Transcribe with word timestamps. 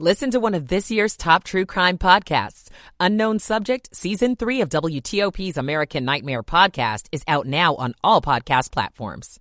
Listen 0.00 0.32
to 0.32 0.40
one 0.40 0.54
of 0.54 0.66
this 0.66 0.90
year's 0.90 1.16
top 1.16 1.44
true 1.44 1.64
crime 1.64 1.98
podcasts. 1.98 2.68
Unknown 2.98 3.38
Subject, 3.38 3.94
Season 3.94 4.34
3 4.34 4.62
of 4.62 4.68
WTOP's 4.68 5.56
American 5.56 6.04
Nightmare 6.04 6.42
podcast 6.42 7.06
is 7.12 7.22
out 7.28 7.46
now 7.46 7.76
on 7.76 7.94
all 8.02 8.20
podcast 8.20 8.72
platforms. 8.72 9.38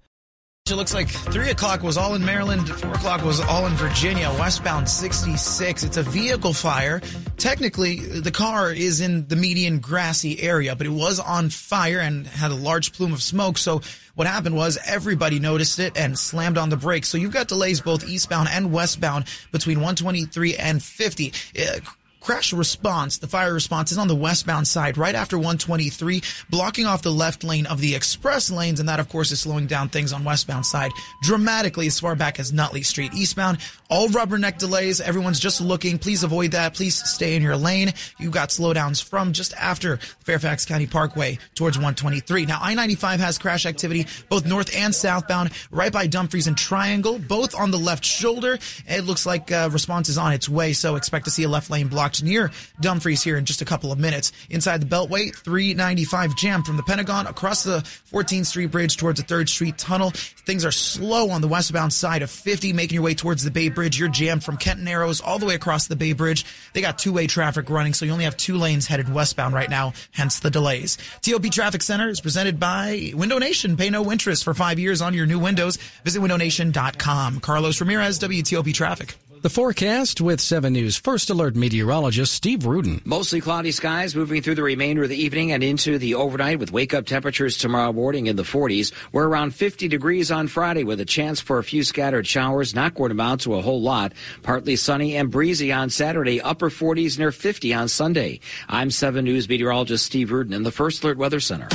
It 0.69 0.75
looks 0.75 0.93
like 0.93 1.09
3 1.09 1.49
o'clock 1.49 1.81
was 1.81 1.97
all 1.97 2.13
in 2.13 2.23
Maryland, 2.23 2.69
4 2.69 2.93
o'clock 2.93 3.25
was 3.25 3.41
all 3.41 3.65
in 3.65 3.73
Virginia, 3.73 4.29
westbound 4.37 4.87
66. 4.87 5.83
It's 5.83 5.97
a 5.97 6.03
vehicle 6.03 6.53
fire. 6.53 7.01
Technically, 7.37 7.95
the 7.97 8.31
car 8.31 8.71
is 8.71 9.01
in 9.01 9.27
the 9.27 9.35
median 9.35 9.79
grassy 9.79 10.39
area, 10.39 10.75
but 10.75 10.85
it 10.85 10.91
was 10.91 11.19
on 11.19 11.49
fire 11.49 11.99
and 11.99 12.27
had 12.27 12.51
a 12.51 12.55
large 12.55 12.93
plume 12.93 13.11
of 13.11 13.23
smoke. 13.23 13.57
So 13.57 13.81
what 14.15 14.27
happened 14.27 14.55
was 14.55 14.77
everybody 14.85 15.39
noticed 15.39 15.79
it 15.79 15.97
and 15.97 16.17
slammed 16.17 16.57
on 16.57 16.69
the 16.69 16.77
brakes. 16.77 17.09
So 17.09 17.17
you've 17.17 17.33
got 17.33 17.47
delays 17.47 17.81
both 17.81 18.07
eastbound 18.07 18.49
and 18.51 18.71
westbound 18.71 19.25
between 19.51 19.77
123 19.77 20.55
and 20.55 20.81
50. 20.81 21.33
Uh, 21.59 21.79
Crash 22.23 22.53
response, 22.53 23.17
the 23.17 23.27
fire 23.27 23.53
response 23.53 23.91
is 23.91 23.97
on 23.97 24.07
the 24.07 24.15
westbound 24.15 24.65
side 24.65 24.97
right 24.97 25.13
after 25.13 25.37
123, 25.37 26.21
blocking 26.49 26.85
off 26.85 27.01
the 27.01 27.11
left 27.11 27.43
lane 27.43 27.65
of 27.65 27.81
the 27.81 27.95
express 27.95 28.49
lanes. 28.49 28.79
And 28.79 28.87
that, 28.87 29.01
of 29.01 29.09
course, 29.09 29.33
is 29.33 29.41
slowing 29.41 29.67
down 29.67 29.89
things 29.89 30.13
on 30.13 30.23
westbound 30.23 30.65
side 30.65 30.91
dramatically 31.21 31.85
as 31.87 31.99
far 31.99 32.15
back 32.15 32.39
as 32.39 32.53
Nutley 32.53 32.81
Street. 32.83 33.13
Eastbound, 33.13 33.57
all 33.89 34.07
rubberneck 34.07 34.57
delays. 34.57 35.01
Everyone's 35.01 35.37
just 35.37 35.59
looking. 35.59 35.99
Please 35.99 36.23
avoid 36.23 36.51
that. 36.51 36.75
Please 36.75 36.95
stay 37.09 37.35
in 37.35 37.41
your 37.41 37.57
lane. 37.57 37.91
You've 38.17 38.31
got 38.31 38.49
slowdowns 38.49 39.03
from 39.03 39.33
just 39.33 39.53
after 39.55 39.97
Fairfax 39.97 40.65
County 40.65 40.87
Parkway 40.87 41.39
towards 41.55 41.77
123. 41.77 42.45
Now, 42.45 42.59
I-95 42.61 43.17
has 43.17 43.37
crash 43.37 43.65
activity 43.65 44.07
both 44.29 44.45
north 44.45 44.73
and 44.73 44.95
southbound 44.95 45.51
right 45.71 45.91
by 45.91 46.07
Dumfries 46.07 46.47
and 46.47 46.57
Triangle, 46.57 47.19
both 47.19 47.53
on 47.53 47.71
the 47.71 47.77
left 47.77 48.05
shoulder. 48.05 48.57
It 48.87 49.03
looks 49.03 49.25
like 49.25 49.51
uh, 49.51 49.67
response 49.73 50.07
is 50.07 50.17
on 50.17 50.31
its 50.31 50.47
way. 50.47 50.71
So 50.71 50.95
expect 50.95 51.25
to 51.25 51.31
see 51.31 51.43
a 51.43 51.49
left 51.49 51.69
lane 51.69 51.89
near 52.21 52.51
Dumfries 52.81 53.23
here 53.23 53.37
in 53.37 53.45
just 53.45 53.61
a 53.61 53.65
couple 53.65 53.91
of 53.91 53.97
minutes. 53.97 54.31
Inside 54.49 54.81
the 54.81 54.85
Beltway, 54.85 55.33
395 55.35 56.35
jam 56.35 56.63
from 56.63 56.77
the 56.77 56.83
Pentagon 56.83 57.27
across 57.27 57.63
the 57.63 57.79
14th 58.11 58.47
Street 58.47 58.67
Bridge 58.67 58.97
towards 58.97 59.21
the 59.21 59.25
3rd 59.25 59.49
Street 59.49 59.77
Tunnel. 59.77 60.11
Things 60.11 60.65
are 60.65 60.71
slow 60.71 61.29
on 61.29 61.41
the 61.41 61.47
westbound 61.47 61.93
side 61.93 62.21
of 62.21 62.29
50, 62.29 62.73
making 62.73 62.95
your 62.95 63.03
way 63.03 63.15
towards 63.15 63.43
the 63.43 63.51
Bay 63.51 63.69
Bridge. 63.69 63.97
You're 63.97 64.09
jammed 64.09 64.43
from 64.43 64.57
Kent 64.57 64.81
Narrows 64.81 65.21
all 65.21 65.39
the 65.39 65.45
way 65.45 65.55
across 65.55 65.87
the 65.87 65.95
Bay 65.95 66.13
Bridge. 66.13 66.45
They 66.73 66.81
got 66.81 66.99
two-way 66.99 67.27
traffic 67.27 67.69
running, 67.69 67.93
so 67.93 68.05
you 68.05 68.11
only 68.11 68.25
have 68.25 68.37
two 68.37 68.57
lanes 68.57 68.87
headed 68.87 69.13
westbound 69.13 69.53
right 69.53 69.69
now, 69.69 69.93
hence 70.11 70.39
the 70.39 70.51
delays. 70.51 70.97
TOP 71.21 71.49
Traffic 71.49 71.81
Center 71.81 72.09
is 72.09 72.19
presented 72.19 72.59
by 72.59 73.11
Window 73.15 73.37
Nation. 73.37 73.77
Pay 73.77 73.89
no 73.89 74.11
interest 74.11 74.43
for 74.43 74.53
five 74.53 74.79
years 74.79 75.01
on 75.01 75.13
your 75.13 75.25
new 75.25 75.39
windows. 75.39 75.77
Visit 76.03 76.21
windownation.com. 76.21 77.39
Carlos 77.39 77.79
Ramirez, 77.79 78.19
WTOP 78.19 78.73
Traffic. 78.73 79.15
The 79.43 79.49
forecast 79.49 80.21
with 80.21 80.39
7 80.39 80.71
News 80.71 80.95
First 80.95 81.29
Alert 81.29 81.57
meteorologist 81.57 82.31
Steve 82.31 82.65
Rudin. 82.65 83.01
Mostly 83.03 83.41
cloudy 83.41 83.73
skies 83.73 84.15
moving 84.15 84.41
through 84.41 84.55
the 84.55 84.63
remainder 84.63 85.03
of 85.03 85.09
the 85.09 85.21
evening 85.21 85.51
and 85.51 85.61
into 85.61 85.97
the 85.97 86.15
overnight 86.15 86.59
with 86.59 86.71
wake 86.71 86.93
up 86.93 87.05
temperatures 87.05 87.57
tomorrow 87.57 87.91
morning 87.91 88.27
in 88.27 88.37
the 88.37 88.43
40s. 88.43 88.93
We're 89.11 89.27
around 89.27 89.53
50 89.53 89.89
degrees 89.89 90.31
on 90.31 90.47
Friday 90.47 90.85
with 90.85 91.01
a 91.01 91.05
chance 91.05 91.41
for 91.41 91.59
a 91.59 91.63
few 91.65 91.83
scattered 91.83 92.25
showers, 92.25 92.73
not 92.73 92.95
going 92.95 93.09
to 93.09 93.15
amount 93.15 93.41
to 93.41 93.55
a 93.55 93.61
whole 93.61 93.81
lot. 93.81 94.13
Partly 94.43 94.77
sunny 94.77 95.17
and 95.17 95.29
breezy 95.29 95.73
on 95.73 95.89
Saturday, 95.89 96.39
upper 96.39 96.69
40s 96.69 97.19
near 97.19 97.33
50 97.33 97.73
on 97.73 97.89
Sunday. 97.89 98.39
I'm 98.69 98.91
7 98.91 99.25
News 99.25 99.49
meteorologist 99.49 100.05
Steve 100.05 100.31
Rudin 100.31 100.53
in 100.53 100.63
the 100.63 100.71
First 100.71 101.03
Alert 101.03 101.17
Weather 101.17 101.41
Center. 101.41 101.67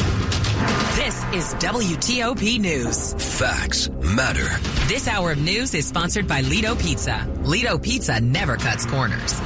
This 0.95 1.25
is 1.33 1.55
WTOP 1.55 2.59
News. 2.61 3.15
Facts 3.39 3.89
matter. 3.91 4.49
This 4.89 5.09
hour 5.09 5.33
of 5.33 5.39
news 5.39 5.75
is 5.75 5.87
sponsored 5.87 6.27
by 6.27 6.43
Ledo 6.43 6.75
Pizza. 6.81 7.27
Ledo 7.45 7.83
Pizza 7.83 8.21
never 8.21 8.57
cuts 8.57 8.85
corners. 8.87 9.41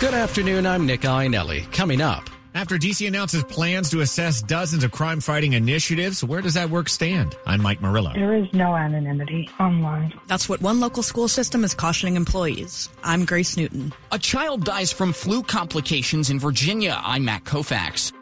Good 0.00 0.14
afternoon. 0.14 0.66
I'm 0.66 0.86
Nick 0.86 1.02
Iannelli. 1.02 1.70
Coming 1.72 2.00
up. 2.02 2.28
After 2.52 2.76
DC 2.76 3.06
announces 3.06 3.44
plans 3.44 3.90
to 3.90 4.00
assess 4.00 4.42
dozens 4.42 4.82
of 4.82 4.90
crime 4.90 5.20
fighting 5.20 5.52
initiatives, 5.52 6.24
where 6.24 6.42
does 6.42 6.54
that 6.54 6.68
work 6.68 6.88
stand? 6.88 7.36
I'm 7.46 7.62
Mike 7.62 7.80
Murillo. 7.80 8.12
There 8.12 8.34
is 8.34 8.52
no 8.52 8.74
anonymity 8.74 9.48
online. 9.60 10.12
That's 10.26 10.48
what 10.48 10.60
one 10.60 10.80
local 10.80 11.04
school 11.04 11.28
system 11.28 11.62
is 11.62 11.74
cautioning 11.74 12.16
employees. 12.16 12.88
I'm 13.04 13.24
Grace 13.24 13.56
Newton. 13.56 13.92
A 14.10 14.18
child 14.18 14.64
dies 14.64 14.90
from 14.90 15.12
flu 15.12 15.42
complications 15.44 16.28
in 16.28 16.40
Virginia. 16.40 17.00
I'm 17.04 17.24
Matt 17.24 17.44
Koufax. 17.44 18.12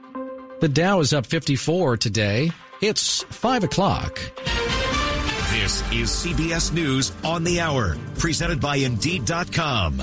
The 0.60 0.68
Dow 0.68 0.98
is 0.98 1.12
up 1.12 1.24
54 1.24 1.98
today. 1.98 2.50
It's 2.80 3.22
5 3.22 3.62
o'clock. 3.62 4.18
This 5.52 5.82
is 5.92 6.10
CBS 6.10 6.72
News 6.72 7.12
on 7.22 7.44
the 7.44 7.60
Hour, 7.60 7.96
presented 8.18 8.60
by 8.60 8.76
Indeed.com. 8.76 10.02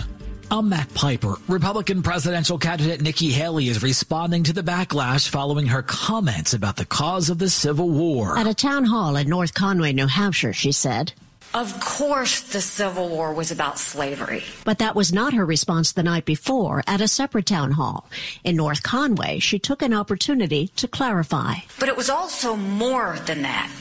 I'm 0.49 0.69
Matt 0.69 0.93
Piper. 0.93 1.35
Republican 1.49 2.01
presidential 2.03 2.57
candidate 2.57 3.01
Nikki 3.01 3.31
Haley 3.31 3.67
is 3.67 3.83
responding 3.83 4.45
to 4.45 4.53
the 4.53 4.61
backlash 4.61 5.27
following 5.27 5.65
her 5.67 5.81
comments 5.81 6.53
about 6.53 6.77
the 6.77 6.85
cause 6.85 7.29
of 7.29 7.37
the 7.37 7.49
Civil 7.49 7.89
War. 7.89 8.37
At 8.37 8.47
a 8.47 8.53
town 8.53 8.85
hall 8.85 9.17
in 9.17 9.27
North 9.27 9.53
Conway, 9.53 9.91
New 9.91 10.07
Hampshire, 10.07 10.53
she 10.53 10.71
said, 10.71 11.11
of 11.55 11.79
course, 11.79 12.41
the 12.41 12.59
Civil 12.59 13.07
War 13.07 13.33
was 13.33 13.49
about 13.49 13.79
slavery. 13.79 14.43
But 14.65 14.79
that 14.79 14.93
was 14.93 15.13
not 15.13 15.33
her 15.33 15.45
response 15.45 15.93
the 15.93 16.03
night 16.03 16.25
before 16.25 16.83
at 16.85 16.99
a 16.99 17.07
separate 17.07 17.45
town 17.45 17.71
hall. 17.71 18.09
In 18.43 18.57
North 18.57 18.83
Conway, 18.83 19.39
she 19.39 19.57
took 19.57 19.81
an 19.81 19.93
opportunity 19.93 20.67
to 20.75 20.89
clarify. 20.89 21.55
But 21.79 21.87
it 21.87 21.95
was 21.95 22.09
also 22.09 22.57
more 22.57 23.17
than 23.25 23.43
that. 23.43 23.71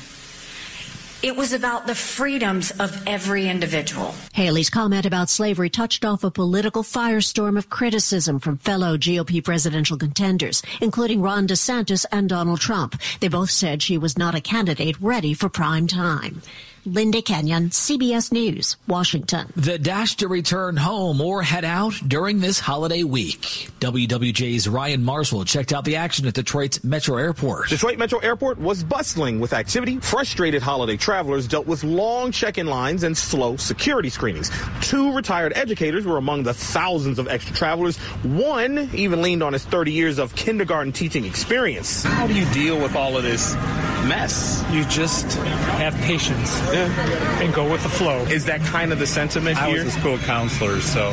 It 1.24 1.34
was 1.34 1.52
about 1.52 1.88
the 1.88 1.96
freedoms 1.96 2.70
of 2.70 3.02
every 3.08 3.48
individual. 3.48 4.14
Haley's 4.34 4.70
comment 4.70 5.04
about 5.04 5.28
slavery 5.28 5.70
touched 5.70 6.04
off 6.04 6.22
a 6.22 6.30
political 6.30 6.84
firestorm 6.84 7.58
of 7.58 7.70
criticism 7.70 8.38
from 8.38 8.58
fellow 8.58 8.96
GOP 8.96 9.42
presidential 9.42 9.96
contenders, 9.96 10.62
including 10.80 11.22
Ron 11.22 11.48
DeSantis 11.48 12.04
and 12.12 12.28
Donald 12.28 12.60
Trump. 12.60 13.00
They 13.18 13.28
both 13.28 13.50
said 13.50 13.82
she 13.82 13.98
was 13.98 14.16
not 14.16 14.36
a 14.36 14.40
candidate 14.40 15.00
ready 15.00 15.34
for 15.34 15.48
prime 15.48 15.88
time. 15.88 16.42
Linda 16.86 17.22
Kenyon, 17.22 17.70
CBS 17.70 18.30
News, 18.30 18.76
Washington. 18.86 19.50
The 19.56 19.78
dash 19.78 20.16
to 20.16 20.28
return 20.28 20.76
home 20.76 21.20
or 21.22 21.42
head 21.42 21.64
out 21.64 21.94
during 22.06 22.40
this 22.40 22.60
holiday 22.60 23.04
week. 23.04 23.70
WWJ's 23.80 24.68
Ryan 24.68 25.02
Marshall 25.02 25.46
checked 25.46 25.72
out 25.72 25.86
the 25.86 25.96
action 25.96 26.26
at 26.26 26.34
Detroit's 26.34 26.84
Metro 26.84 27.16
Airport. 27.16 27.70
Detroit 27.70 27.96
Metro 27.96 28.18
Airport 28.18 28.58
was 28.58 28.84
bustling 28.84 29.40
with 29.40 29.54
activity. 29.54 29.98
Frustrated 29.98 30.62
holiday 30.62 30.98
travelers 30.98 31.48
dealt 31.48 31.66
with 31.66 31.84
long 31.84 32.32
check-in 32.32 32.66
lines 32.66 33.02
and 33.02 33.16
slow 33.16 33.56
security 33.56 34.10
screenings. 34.10 34.50
Two 34.82 35.14
retired 35.14 35.54
educators 35.56 36.04
were 36.04 36.18
among 36.18 36.42
the 36.42 36.54
thousands 36.54 37.18
of 37.18 37.28
extra 37.28 37.56
travelers. 37.56 37.96
One 38.24 38.90
even 38.92 39.22
leaned 39.22 39.42
on 39.42 39.54
his 39.54 39.64
30 39.64 39.92
years 39.92 40.18
of 40.18 40.34
kindergarten 40.34 40.92
teaching 40.92 41.24
experience. 41.24 42.02
How 42.02 42.26
do 42.26 42.34
you 42.34 42.44
deal 42.52 42.78
with 42.78 42.94
all 42.94 43.16
of 43.16 43.22
this 43.22 43.54
mess? 44.04 44.62
You 44.70 44.84
just 44.84 45.32
have 45.34 45.94
patience 46.02 46.73
yeah. 46.74 47.42
and 47.42 47.54
go 47.54 47.70
with 47.70 47.82
the 47.82 47.88
flow. 47.88 48.18
Is 48.24 48.44
that 48.46 48.60
kind 48.60 48.92
of 48.92 48.98
the 48.98 49.06
sentiment 49.06 49.60
I 49.60 49.70
here? 49.70 49.80
I 49.80 49.84
was 49.84 49.94
a 49.94 49.98
school 49.98 50.18
counselor, 50.18 50.80
so 50.80 51.10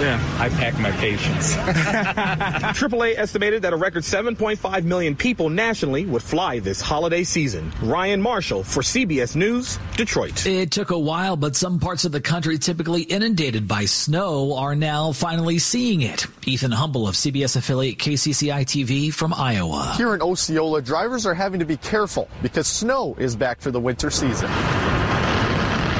yeah, 0.00 0.18
I 0.38 0.48
pack 0.48 0.78
my 0.78 0.90
patience. 0.92 1.54
AAA 1.56 3.18
estimated 3.18 3.62
that 3.62 3.72
a 3.72 3.76
record 3.76 4.02
7.5 4.02 4.84
million 4.84 5.16
people 5.16 5.50
nationally 5.50 6.06
would 6.06 6.22
fly 6.22 6.58
this 6.58 6.80
holiday 6.80 7.24
season. 7.24 7.72
Ryan 7.82 8.20
Marshall 8.22 8.62
for 8.62 8.82
CBS 8.82 9.36
News, 9.36 9.78
Detroit. 9.96 10.46
It 10.46 10.70
took 10.70 10.90
a 10.90 10.98
while, 10.98 11.36
but 11.36 11.56
some 11.56 11.78
parts 11.78 12.04
of 12.04 12.12
the 12.12 12.20
country 12.20 12.58
typically 12.58 13.02
inundated 13.02 13.66
by 13.68 13.84
snow 13.84 14.56
are 14.56 14.74
now 14.74 15.12
finally 15.12 15.58
seeing 15.58 16.02
it. 16.02 16.26
Ethan 16.46 16.72
Humble 16.72 17.06
of 17.06 17.14
CBS 17.14 17.56
affiliate 17.56 17.98
KCCI 17.98 18.64
TV 18.64 19.12
from 19.12 19.34
Iowa. 19.34 19.94
Here 19.96 20.14
in 20.14 20.22
Osceola, 20.22 20.82
drivers 20.82 21.26
are 21.26 21.34
having 21.34 21.60
to 21.60 21.66
be 21.66 21.76
careful 21.76 22.28
because 22.42 22.66
snow 22.66 23.14
is 23.18 23.36
back 23.36 23.60
for 23.60 23.70
the 23.70 23.80
winter 23.80 24.10
season. 24.10 24.50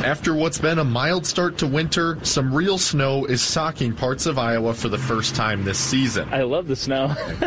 After 0.05 0.35
what's 0.35 0.57
been 0.57 0.79
a 0.79 0.85
mild 0.85 1.27
start 1.27 1.59
to 1.59 1.67
winter, 1.67 2.19
some 2.23 2.55
real 2.55 2.79
snow 2.79 3.27
is 3.27 3.43
socking 3.43 3.95
parts 3.95 4.25
of 4.25 4.39
Iowa 4.39 4.73
for 4.73 4.89
the 4.89 4.97
first 4.97 5.35
time 5.35 5.63
this 5.63 5.79
season. 5.79 6.27
I 6.33 6.41
love 6.43 6.69
the 6.69 6.77
snow. 6.77 7.15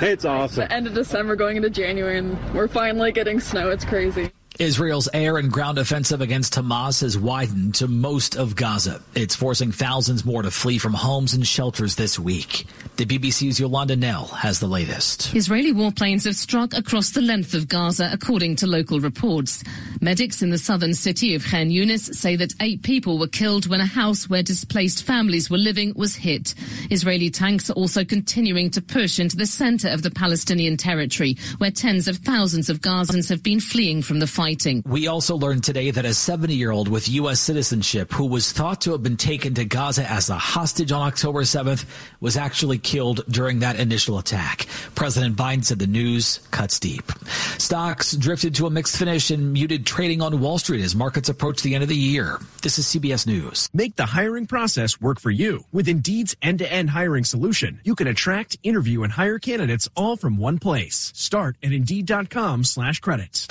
it's 0.00 0.24
awesome. 0.24 0.64
The 0.64 0.72
end 0.72 0.88
of 0.88 0.94
December 0.94 1.36
going 1.36 1.56
into 1.56 1.70
January, 1.70 2.18
and 2.18 2.36
we're 2.52 2.66
finally 2.66 3.12
getting 3.12 3.38
snow. 3.38 3.70
It's 3.70 3.84
crazy. 3.84 4.32
Israel's 4.58 5.08
air 5.14 5.38
and 5.38 5.52
ground 5.52 5.78
offensive 5.78 6.20
against 6.20 6.54
Hamas 6.54 7.02
has 7.02 7.16
widened 7.16 7.76
to 7.76 7.86
most 7.86 8.36
of 8.36 8.56
Gaza. 8.56 9.00
It's 9.14 9.36
forcing 9.36 9.70
thousands 9.70 10.24
more 10.24 10.42
to 10.42 10.50
flee 10.50 10.78
from 10.78 10.94
homes 10.94 11.32
and 11.32 11.46
shelters 11.46 11.94
this 11.94 12.18
week. 12.18 12.66
The 12.96 13.06
BBC's 13.06 13.60
Yolande 13.60 13.94
Knell 13.94 14.26
has 14.26 14.58
the 14.58 14.66
latest. 14.66 15.32
Israeli 15.32 15.72
warplanes 15.72 16.24
have 16.24 16.34
struck 16.34 16.74
across 16.74 17.10
the 17.10 17.20
length 17.20 17.54
of 17.54 17.68
Gaza, 17.68 18.10
according 18.12 18.56
to 18.56 18.66
local 18.66 18.98
reports. 18.98 19.62
Medics 20.00 20.42
in 20.42 20.50
the 20.50 20.58
southern 20.58 20.94
city 20.94 21.36
of 21.36 21.44
Khan 21.44 21.68
Yunis 21.68 22.12
say 22.16 22.34
that 22.34 22.52
eight 22.60 22.82
people 22.82 23.16
were 23.16 23.28
killed 23.28 23.68
when 23.68 23.80
a 23.80 23.86
house 23.86 24.28
where 24.28 24.42
displaced 24.42 25.04
families 25.04 25.48
were 25.48 25.58
living 25.58 25.92
was 25.94 26.16
hit. 26.16 26.56
Israeli 26.90 27.30
tanks 27.30 27.70
are 27.70 27.74
also 27.74 28.04
continuing 28.04 28.70
to 28.70 28.82
push 28.82 29.20
into 29.20 29.36
the 29.36 29.46
center 29.46 29.88
of 29.88 30.02
the 30.02 30.10
Palestinian 30.10 30.76
territory, 30.76 31.36
where 31.58 31.70
tens 31.70 32.08
of 32.08 32.16
thousands 32.16 32.68
of 32.68 32.80
Gazans 32.80 33.28
have 33.28 33.44
been 33.44 33.60
fleeing 33.60 34.02
from 34.02 34.18
the 34.18 34.26
fight 34.26 34.47
fighting. 34.48 34.82
We 34.86 35.08
also 35.08 35.36
learned 35.36 35.64
today 35.64 35.90
that 35.90 36.04
a 36.04 36.14
70 36.14 36.54
year 36.54 36.70
old 36.70 36.88
with 36.88 37.08
U.S. 37.08 37.40
citizenship 37.40 38.12
who 38.12 38.26
was 38.26 38.50
thought 38.52 38.80
to 38.82 38.92
have 38.92 39.02
been 39.02 39.16
taken 39.16 39.54
to 39.54 39.64
Gaza 39.64 40.10
as 40.10 40.30
a 40.30 40.38
hostage 40.38 40.90
on 40.90 41.02
October 41.02 41.42
7th 41.42 41.84
was 42.20 42.36
actually 42.36 42.78
killed 42.78 43.24
during 43.28 43.60
that 43.60 43.78
initial 43.78 44.18
attack. 44.18 44.66
President 44.94 45.36
Biden 45.36 45.64
said 45.64 45.78
the 45.78 45.86
news 45.86 46.40
cuts 46.50 46.80
deep. 46.80 47.12
Stocks 47.58 48.16
drifted 48.16 48.54
to 48.54 48.66
a 48.66 48.70
mixed 48.70 48.96
finish 48.96 49.30
and 49.30 49.52
muted 49.52 49.84
trading 49.84 50.22
on 50.22 50.40
Wall 50.40 50.58
Street 50.58 50.82
as 50.82 50.94
markets 50.94 51.28
approach 51.28 51.62
the 51.62 51.74
end 51.74 51.82
of 51.82 51.88
the 51.88 51.96
year. 51.96 52.38
This 52.62 52.78
is 52.78 52.86
CBS 52.86 53.26
News. 53.26 53.68
Make 53.74 53.96
the 53.96 54.06
hiring 54.06 54.46
process 54.46 55.00
work 55.00 55.20
for 55.20 55.30
you. 55.30 55.64
With 55.72 55.88
Indeed's 55.88 56.34
end 56.40 56.60
to 56.60 56.72
end 56.72 56.90
hiring 56.90 57.24
solution, 57.24 57.80
you 57.84 57.94
can 57.94 58.06
attract, 58.06 58.56
interview, 58.62 59.02
and 59.02 59.12
hire 59.12 59.38
candidates 59.38 59.88
all 59.94 60.16
from 60.16 60.38
one 60.38 60.58
place. 60.58 61.12
Start 61.14 61.58
at 61.62 61.72
Indeed.com 61.72 62.64
slash 62.64 63.00
credits. 63.00 63.46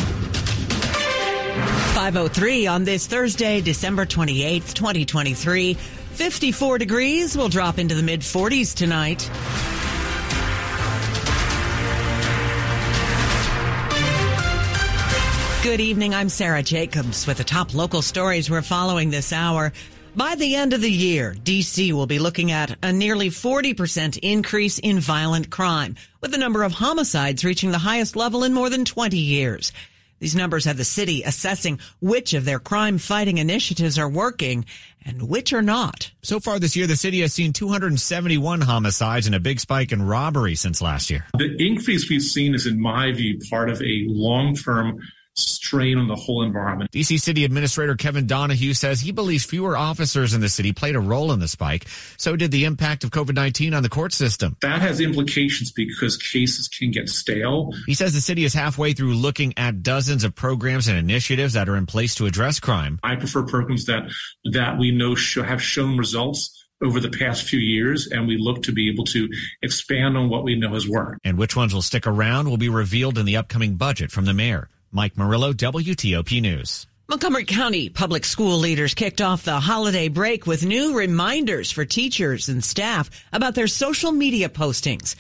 503 1.58 2.68
on 2.68 2.84
this 2.84 3.08
Thursday, 3.08 3.62
December 3.62 4.06
28th, 4.06 4.74
2023. 4.74 5.74
54 5.74 6.78
degrees 6.78 7.38
will 7.38 7.50
drop 7.50 7.80
into 7.80 7.96
the 7.96 8.04
mid 8.04 8.22
40s 8.22 8.76
tonight. 8.76 9.30
Good 15.64 15.80
evening. 15.82 16.16
I'm 16.16 16.30
Sarah 16.30 16.64
Jacobs 16.64 17.28
with 17.28 17.38
the 17.38 17.44
top 17.44 17.74
local 17.74 18.02
stories 18.02 18.50
we're 18.50 18.62
following 18.62 19.10
this 19.10 19.34
hour. 19.34 19.74
By 20.16 20.36
the 20.36 20.56
end 20.56 20.74
of 20.74 20.82
the 20.82 20.92
year, 20.92 21.36
DC 21.44 21.92
will 21.92 22.08
be 22.08 22.20
looking 22.20 22.52
at 22.52 22.78
a 22.82 22.92
nearly 22.94 23.30
40% 23.30 24.18
increase 24.24 24.80
in 24.80 25.00
violent 25.00 25.50
crime, 25.50 25.96
with 26.22 26.32
the 26.32 26.38
number 26.38 26.64
of 26.64 26.72
homicides 26.72 27.44
reaching 27.44 27.72
the 27.72 27.78
highest 27.78 28.16
level 28.16 28.44
in 28.44 28.54
more 28.54 28.70
than 28.70 28.86
20 28.86 29.18
years. 29.18 29.74
These 30.20 30.36
numbers 30.36 30.66
have 30.66 30.78
the 30.78 30.84
city 30.84 31.24
assessing 31.24 31.80
which 32.00 32.34
of 32.34 32.46
their 32.46 32.60
crime 32.60 32.98
fighting 32.98 33.38
initiatives 33.38 34.00
are 34.00 34.10
working 34.10 34.66
and 35.06 35.30
which 35.30 35.54
are 35.54 35.62
not. 35.62 36.12
So 36.22 36.40
far 36.40 36.60
this 36.60 36.76
year, 36.76 36.88
the 36.88 36.96
city 36.96 37.22
has 37.22 37.34
seen 37.34 37.54
271 37.54 38.62
homicides 38.62 39.28
and 39.28 39.36
a 39.36 39.40
big 39.40 39.60
spike 39.60 39.92
in 39.92 40.02
robbery 40.02 40.56
since 40.56 40.82
last 40.82 41.10
year. 41.10 41.26
The 41.38 41.56
increase 41.60 42.10
we've 42.10 42.22
seen 42.22 42.56
is, 42.56 42.66
in 42.66 42.80
my 42.80 43.12
view, 43.12 43.40
part 43.50 43.70
of 43.70 43.82
a 43.82 44.06
long 44.08 44.56
term 44.56 45.00
strain 45.40 45.98
on 45.98 46.08
the 46.08 46.16
whole 46.16 46.44
environment. 46.44 46.92
DC 46.92 47.20
City 47.20 47.46
Administrator 47.46 47.96
Kevin 47.96 48.28
Donahue 48.28 48.74
says 48.74 49.00
he 49.00 49.12
believes 49.12 49.46
fewer 49.46 49.78
officers 49.78 50.34
in 50.34 50.42
the 50.42 50.50
city 50.50 50.74
played 50.74 50.96
a 50.96 51.00
role 51.00 51.32
in 51.32 51.40
the 51.40 51.48
spike. 51.48 51.86
So 52.18 52.36
did 52.36 52.52
the 52.52 52.66
impact 52.66 53.04
of 53.04 53.12
COVID 53.12 53.36
19 53.36 53.74
on 53.74 53.84
the 53.84 53.90
court 53.90 54.14
system. 54.14 54.58
That 54.62 54.82
has 54.82 55.00
implications 55.00 55.72
because 55.72 56.18
cases 56.18 56.68
can 56.68 56.92
get 56.92 57.10
stale. 57.10 57.72
He 57.86 57.94
says 57.94 58.14
the 58.14 58.22
city 58.22 58.44
is 58.44 58.54
halfway 58.54 58.94
through 58.94 59.14
looking 59.14 59.54
at 59.58 59.84
dozens 59.84 60.24
of 60.24 60.36
programs 60.36 60.88
and 60.88 60.98
initiatives 60.98 61.54
that 61.54 61.70
are 61.70 61.76
in 61.76 61.86
place 61.86 62.16
to 62.16 62.26
address 62.26 62.60
crime. 62.60 63.00
I 63.04 63.16
prefer 63.16 63.44
programs 63.44 63.86
that 63.86 64.12
that 64.52 64.78
we 64.78 64.92
know 64.92 65.16
show, 65.16 65.44
have 65.44 65.62
shown 65.62 65.98
results 65.98 66.54
over 66.84 67.00
the 67.00 67.10
past 67.10 67.44
few 67.44 67.60
years, 67.60 68.08
and 68.08 68.28
we 68.28 68.38
look 68.38 68.64
to 68.64 68.72
be 68.72 68.90
able 68.90 69.04
to 69.06 69.28
expand 69.62 70.16
on 70.16 70.30
what 70.30 70.44
we 70.44 70.56
know 70.56 70.74
has 70.74 70.88
worked. 70.88 71.20
And 71.24 71.38
which 71.38 71.56
ones 71.56 71.74
will 71.74 71.82
stick 71.82 72.06
around 72.06 72.50
will 72.50 72.58
be 72.58 72.70
revealed 72.70 73.18
in 73.18 73.26
the 73.26 73.38
upcoming 73.38 73.76
budget 73.76 74.12
from 74.12 74.26
the 74.26 74.34
mayor. 74.34 74.70
Mike 74.92 75.18
Murillo, 75.18 75.54
WTOP 75.54 76.42
News. 76.42 76.88
Montgomery 77.10 77.46
County 77.46 77.90
public 77.90 78.26
school 78.26 78.58
leaders 78.58 78.94
kicked 78.94 79.22
off 79.22 79.44
the 79.44 79.60
holiday 79.60 80.08
break 80.08 80.46
with 80.46 80.66
new 80.66 80.98
reminders 80.98 81.72
for 81.72 81.86
teachers 81.86 82.50
and 82.50 82.64
staff 82.64 83.10
about 83.32 83.56
their 83.56 83.68
social 83.68 84.12
media 84.12 84.50
postings. 84.50 85.16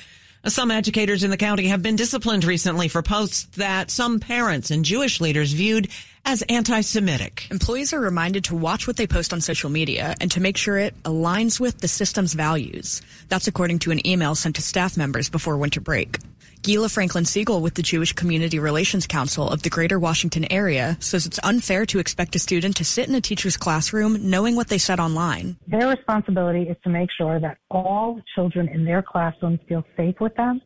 Some 0.45 0.71
educators 0.71 1.23
in 1.23 1.31
the 1.31 1.37
county 1.37 1.67
have 1.67 1.81
been 1.81 1.97
disciplined 1.97 2.45
recently 2.45 2.87
for 2.87 3.01
posts 3.01 3.45
that 3.57 3.91
some 3.91 4.19
parents 4.19 4.71
and 4.71 4.85
Jewish 4.85 5.19
leaders 5.19 5.51
viewed 5.51 5.89
as 6.23 6.41
anti-Semitic. 6.43 7.47
Employees 7.51 7.93
are 7.93 7.99
reminded 7.99 8.45
to 8.45 8.55
watch 8.55 8.87
what 8.87 8.95
they 8.95 9.07
post 9.07 9.33
on 9.33 9.41
social 9.41 9.69
media 9.69 10.15
and 10.21 10.31
to 10.31 10.41
make 10.41 10.55
sure 10.55 10.77
it 10.77 10.93
aligns 11.03 11.59
with 11.59 11.79
the 11.79 11.87
system's 11.87 12.33
values. 12.33 13.01
That's 13.27 13.47
according 13.47 13.79
to 13.79 13.91
an 13.91 14.05
email 14.07 14.35
sent 14.35 14.55
to 14.57 14.61
staff 14.61 14.95
members 14.95 15.29
before 15.29 15.57
winter 15.57 15.81
break. 15.81 16.17
Guila 16.67 16.91
Franklin 16.91 17.23
Siegel 17.23 17.61
with 17.61 17.75
the 17.75 17.81
Jewish 17.81 18.11
Community 18.11 18.59
Relations 18.59 19.07
Council 19.07 19.49
of 19.49 19.63
the 19.63 19.69
Greater 19.69 19.97
Washington 19.97 20.45
area 20.51 20.97
says 20.99 21.25
it's 21.25 21.39
unfair 21.41 21.85
to 21.85 21.97
expect 21.97 22.35
a 22.35 22.39
student 22.39 22.75
to 22.75 22.83
sit 22.83 23.07
in 23.07 23.15
a 23.15 23.21
teacher's 23.21 23.55
classroom 23.55 24.29
knowing 24.29 24.57
what 24.57 24.67
they 24.67 24.77
said 24.77 24.99
online. 24.99 25.55
Their 25.65 25.87
responsibility 25.87 26.63
is 26.63 26.75
to 26.83 26.89
make 26.89 27.07
sure 27.17 27.39
that 27.39 27.59
all 27.71 28.19
children 28.35 28.67
in 28.67 28.83
their 28.83 29.01
classrooms 29.01 29.61
feel 29.69 29.81
safe 29.95 30.15
with 30.19 30.35
them, 30.35 30.59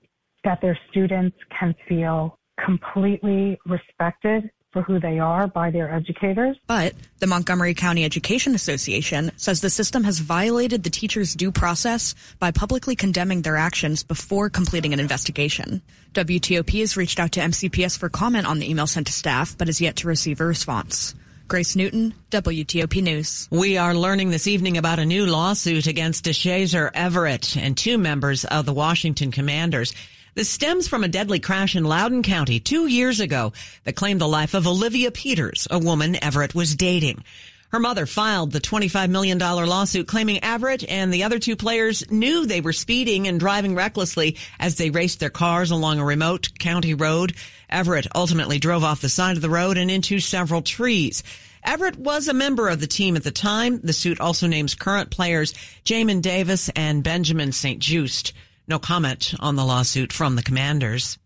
that 0.44 0.60
their 0.60 0.76
students 0.90 1.38
can 1.60 1.76
feel 1.88 2.40
completely 2.66 3.60
respected 3.68 4.50
for 4.72 4.82
who 4.82 5.00
they 5.00 5.20
are 5.20 5.48
by 5.48 5.70
their 5.70 5.94
educators. 5.94 6.58
But 6.68 6.94
the 7.20 7.28
Montgomery 7.28 7.74
County 7.74 8.06
Education 8.06 8.56
Association 8.56 9.32
says 9.38 9.62
the 9.62 9.70
system 9.70 10.04
has 10.04 10.20
violated 10.20 10.84
the 10.84 10.90
teachers' 10.90 11.34
due 11.34 11.52
process 11.52 12.16
by 12.40 12.52
publicly 12.52 12.96
condemning 12.96 13.42
their 13.42 13.58
actions 13.58 14.04
before 14.04 14.50
completing 14.50 14.94
an 14.94 15.00
investigation. 15.00 15.82
WTOP 16.14 16.80
has 16.80 16.98
reached 16.98 17.20
out 17.20 17.32
to 17.34 17.40
MCPS 17.40 17.98
for 17.98 18.10
comment 18.10 18.48
on 18.48 18.60
the 18.60 18.70
email 18.70 18.88
sent 18.88 19.08
to 19.08 19.14
staff, 19.14 19.58
but 19.58 19.68
has 19.68 19.82
yet 19.82 19.98
to 19.98 20.08
receive 20.08 20.42
a 20.42 20.46
response. 20.46 21.16
Grace 21.52 21.76
Newton, 21.76 22.14
WTOP 22.30 23.04
News. 23.04 23.50
We 23.52 23.78
are 23.78 23.94
learning 23.94 24.30
this 24.30 24.48
evening 24.48 24.78
about 24.78 25.00
a 25.00 25.06
new 25.06 25.26
lawsuit 25.26 25.86
against 25.86 26.24
Deshazor 26.24 26.92
Everett 26.94 27.58
and 27.58 27.76
two 27.76 27.98
members 27.98 28.46
of 28.46 28.66
the 28.66 28.74
Washington 28.74 29.32
Commanders. 29.32 29.94
This 30.34 30.50
stems 30.50 30.88
from 30.88 31.04
a 31.04 31.10
deadly 31.10 31.42
crash 31.42 31.76
in 31.76 31.84
Loudoun 31.84 32.24
County 32.24 32.62
two 32.62 32.88
years 32.88 33.20
ago 33.20 33.52
that 33.84 33.98
claimed 33.98 34.22
the 34.22 34.28
life 34.30 34.54
of 34.54 34.66
Olivia 34.66 35.12
Peters, 35.12 35.68
a 35.70 35.78
woman 35.78 36.24
Everett 36.24 36.56
was 36.56 36.74
dating. 36.74 37.26
Her 37.68 37.80
mother 37.80 38.06
filed 38.06 38.54
the 38.54 38.62
$25 38.62 39.10
million 39.10 39.38
lawsuit 39.38 40.08
claiming 40.08 40.42
Everett 40.42 40.88
and 40.88 41.14
the 41.14 41.24
other 41.24 41.38
two 41.38 41.58
players 41.58 42.10
knew 42.10 42.46
they 42.46 42.62
were 42.62 42.72
speeding 42.72 43.28
and 43.28 43.42
driving 43.42 43.76
recklessly 43.76 44.38
as 44.58 44.76
they 44.76 44.90
raced 44.90 45.20
their 45.20 45.30
cars 45.30 45.70
along 45.70 46.00
a 46.00 46.06
remote 46.06 46.48
county 46.60 46.94
road. 46.94 47.34
Everett 47.70 48.08
ultimately 48.16 48.58
drove 48.58 48.86
off 48.86 49.02
the 49.02 49.10
side 49.10 49.36
of 49.36 49.42
the 49.42 49.50
road 49.50 49.78
and 49.78 49.92
into 49.92 50.22
several 50.22 50.62
trees. 50.62 51.24
Everett 51.62 51.98
was 51.98 52.30
a 52.30 52.34
member 52.34 52.70
of 52.70 52.80
the 52.80 52.88
team 52.88 53.18
at 53.18 53.24
the 53.24 53.32
time. 53.32 53.82
The 53.82 53.94
suit 53.94 54.22
also 54.22 54.48
names 54.48 54.76
current 54.76 55.10
players 55.12 55.54
Jamin 55.84 56.22
Davis 56.22 56.70
and 56.70 57.04
Benjamin 57.04 57.52
St-Juste. 57.52 58.32
No 58.72 58.80
comment 58.80 59.34
on 59.42 59.58
the 59.58 59.66
lawsuit 59.66 60.14
from 60.14 60.38
the 60.38 60.42
commanders. 60.42 61.20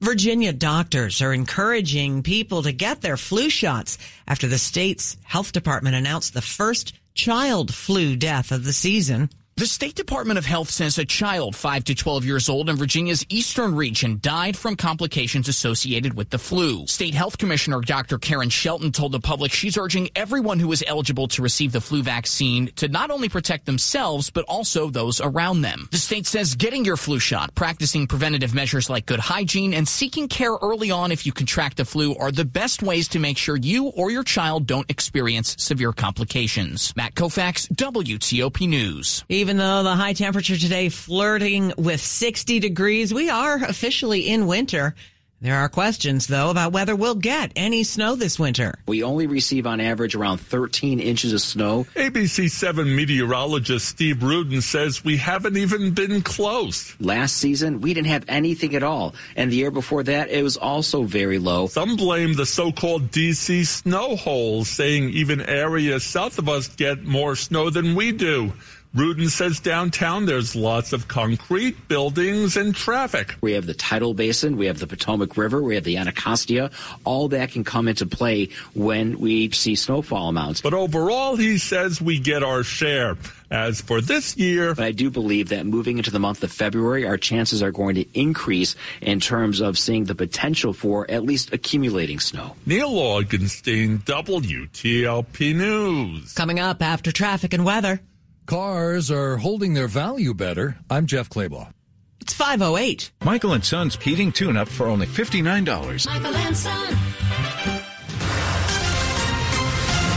Virginia 0.00 0.52
doctors 0.52 1.20
are 1.20 1.34
encouraging 1.34 2.22
people 2.22 2.62
to 2.62 2.70
get 2.70 3.00
their 3.00 3.16
flu 3.16 3.50
shots 3.50 3.98
after 4.28 4.46
the 4.46 4.56
state's 4.56 5.16
health 5.24 5.50
department 5.50 5.96
announced 5.96 6.34
the 6.34 6.40
first 6.40 6.92
child 7.14 7.74
flu 7.74 8.14
death 8.14 8.52
of 8.52 8.62
the 8.62 8.72
season. 8.72 9.28
The 9.58 9.66
State 9.66 9.94
Department 9.94 10.36
of 10.36 10.44
Health 10.44 10.68
says 10.68 10.98
a 10.98 11.06
child 11.06 11.56
5 11.56 11.84
to 11.84 11.94
12 11.94 12.26
years 12.26 12.50
old 12.50 12.68
in 12.68 12.76
Virginia's 12.76 13.24
eastern 13.30 13.74
region 13.74 14.18
died 14.20 14.54
from 14.54 14.76
complications 14.76 15.48
associated 15.48 16.12
with 16.12 16.28
the 16.28 16.38
flu. 16.38 16.86
State 16.86 17.14
Health 17.14 17.38
Commissioner 17.38 17.80
Dr. 17.80 18.18
Karen 18.18 18.50
Shelton 18.50 18.92
told 18.92 19.12
the 19.12 19.18
public 19.18 19.50
she's 19.50 19.78
urging 19.78 20.10
everyone 20.14 20.58
who 20.58 20.70
is 20.72 20.84
eligible 20.86 21.26
to 21.28 21.40
receive 21.40 21.72
the 21.72 21.80
flu 21.80 22.02
vaccine 22.02 22.66
to 22.76 22.88
not 22.88 23.10
only 23.10 23.30
protect 23.30 23.64
themselves, 23.64 24.28
but 24.28 24.44
also 24.44 24.90
those 24.90 25.22
around 25.22 25.62
them. 25.62 25.88
The 25.90 25.96
state 25.96 26.26
says 26.26 26.54
getting 26.54 26.84
your 26.84 26.98
flu 26.98 27.18
shot, 27.18 27.54
practicing 27.54 28.06
preventative 28.06 28.52
measures 28.54 28.90
like 28.90 29.06
good 29.06 29.20
hygiene, 29.20 29.72
and 29.72 29.88
seeking 29.88 30.28
care 30.28 30.52
early 30.60 30.90
on 30.90 31.12
if 31.12 31.24
you 31.24 31.32
contract 31.32 31.78
the 31.78 31.86
flu 31.86 32.14
are 32.16 32.30
the 32.30 32.44
best 32.44 32.82
ways 32.82 33.08
to 33.08 33.18
make 33.18 33.38
sure 33.38 33.56
you 33.56 33.86
or 33.86 34.10
your 34.10 34.22
child 34.22 34.66
don't 34.66 34.90
experience 34.90 35.56
severe 35.58 35.94
complications. 35.94 36.94
Matt 36.94 37.14
Koufax, 37.14 37.68
WTOP 37.68 38.68
News. 38.68 39.24
Though 39.54 39.84
the 39.84 39.94
high 39.94 40.14
temperature 40.14 40.56
today 40.56 40.88
flirting 40.88 41.72
with 41.78 42.00
60 42.00 42.58
degrees, 42.58 43.14
we 43.14 43.30
are 43.30 43.62
officially 43.62 44.28
in 44.28 44.48
winter. 44.48 44.96
There 45.42 45.56
are 45.56 45.68
questions, 45.68 46.28
though, 46.28 46.48
about 46.48 46.72
whether 46.72 46.96
we'll 46.96 47.14
get 47.14 47.52
any 47.56 47.84
snow 47.84 48.16
this 48.16 48.38
winter. 48.38 48.78
We 48.86 49.02
only 49.02 49.26
receive 49.26 49.66
on 49.66 49.80
average 49.80 50.14
around 50.14 50.38
13 50.38 50.98
inches 50.98 51.34
of 51.34 51.42
snow. 51.42 51.86
ABC 51.94 52.50
7 52.50 52.96
meteorologist 52.96 53.86
Steve 53.86 54.22
Rudin 54.22 54.62
says 54.62 55.04
we 55.04 55.18
haven't 55.18 55.58
even 55.58 55.90
been 55.90 56.22
close. 56.22 56.98
Last 57.00 57.36
season, 57.36 57.82
we 57.82 57.92
didn't 57.92 58.06
have 58.06 58.24
anything 58.28 58.74
at 58.74 58.82
all. 58.82 59.14
And 59.36 59.52
the 59.52 59.56
year 59.56 59.70
before 59.70 60.02
that, 60.04 60.30
it 60.30 60.42
was 60.42 60.56
also 60.56 61.02
very 61.02 61.38
low. 61.38 61.66
Some 61.66 61.96
blame 61.96 62.32
the 62.32 62.46
so 62.46 62.72
called 62.72 63.10
DC 63.10 63.66
snow 63.66 64.16
holes, 64.16 64.70
saying 64.70 65.10
even 65.10 65.42
areas 65.42 66.02
south 66.02 66.38
of 66.38 66.48
us 66.48 66.68
get 66.68 67.04
more 67.04 67.36
snow 67.36 67.68
than 67.68 67.94
we 67.94 68.10
do. 68.10 68.54
Rudin 68.96 69.28
says 69.28 69.60
downtown 69.60 70.24
there's 70.24 70.56
lots 70.56 70.94
of 70.94 71.06
concrete, 71.06 71.86
buildings, 71.86 72.56
and 72.56 72.74
traffic. 72.74 73.34
We 73.42 73.52
have 73.52 73.66
the 73.66 73.74
tidal 73.74 74.14
basin, 74.14 74.56
we 74.56 74.68
have 74.68 74.78
the 74.78 74.86
Potomac 74.86 75.36
River, 75.36 75.62
we 75.62 75.74
have 75.74 75.84
the 75.84 75.98
Anacostia. 75.98 76.70
All 77.04 77.28
that 77.28 77.50
can 77.50 77.62
come 77.62 77.88
into 77.88 78.06
play 78.06 78.48
when 78.72 79.18
we 79.18 79.50
see 79.50 79.74
snowfall 79.74 80.30
amounts. 80.30 80.62
But 80.62 80.72
overall, 80.72 81.36
he 81.36 81.58
says 81.58 82.00
we 82.00 82.18
get 82.18 82.42
our 82.42 82.62
share. 82.62 83.18
As 83.50 83.82
for 83.82 84.00
this 84.00 84.36
year, 84.38 84.74
but 84.74 84.84
I 84.84 84.92
do 84.92 85.10
believe 85.10 85.50
that 85.50 85.66
moving 85.66 85.98
into 85.98 86.10
the 86.10 86.18
month 86.18 86.42
of 86.42 86.50
February, 86.50 87.06
our 87.06 87.18
chances 87.18 87.62
are 87.62 87.70
going 87.70 87.96
to 87.96 88.18
increase 88.18 88.76
in 89.02 89.20
terms 89.20 89.60
of 89.60 89.78
seeing 89.78 90.04
the 90.04 90.14
potential 90.14 90.72
for 90.72 91.08
at 91.08 91.22
least 91.22 91.52
accumulating 91.52 92.18
snow. 92.18 92.56
Neil 92.64 92.90
Augenstein, 92.90 94.02
WTOP 94.04 95.54
News. 95.54 96.32
Coming 96.32 96.58
up 96.58 96.82
after 96.82 97.12
traffic 97.12 97.52
and 97.52 97.64
weather. 97.64 98.00
Cars 98.46 99.10
are 99.10 99.38
holding 99.38 99.74
their 99.74 99.88
value 99.88 100.32
better. 100.32 100.78
I'm 100.88 101.06
Jeff 101.06 101.28
Claybaugh. 101.28 101.72
It's 102.20 102.32
508. 102.32 103.10
Michael 103.24 103.54
and 103.54 103.64
Son's 103.64 103.96
heating 103.96 104.30
tune 104.30 104.56
up 104.56 104.68
for 104.68 104.86
only 104.86 105.06
$59. 105.06 106.06
Michael 106.06 106.36
and 106.36 106.56
Son. 106.56 106.96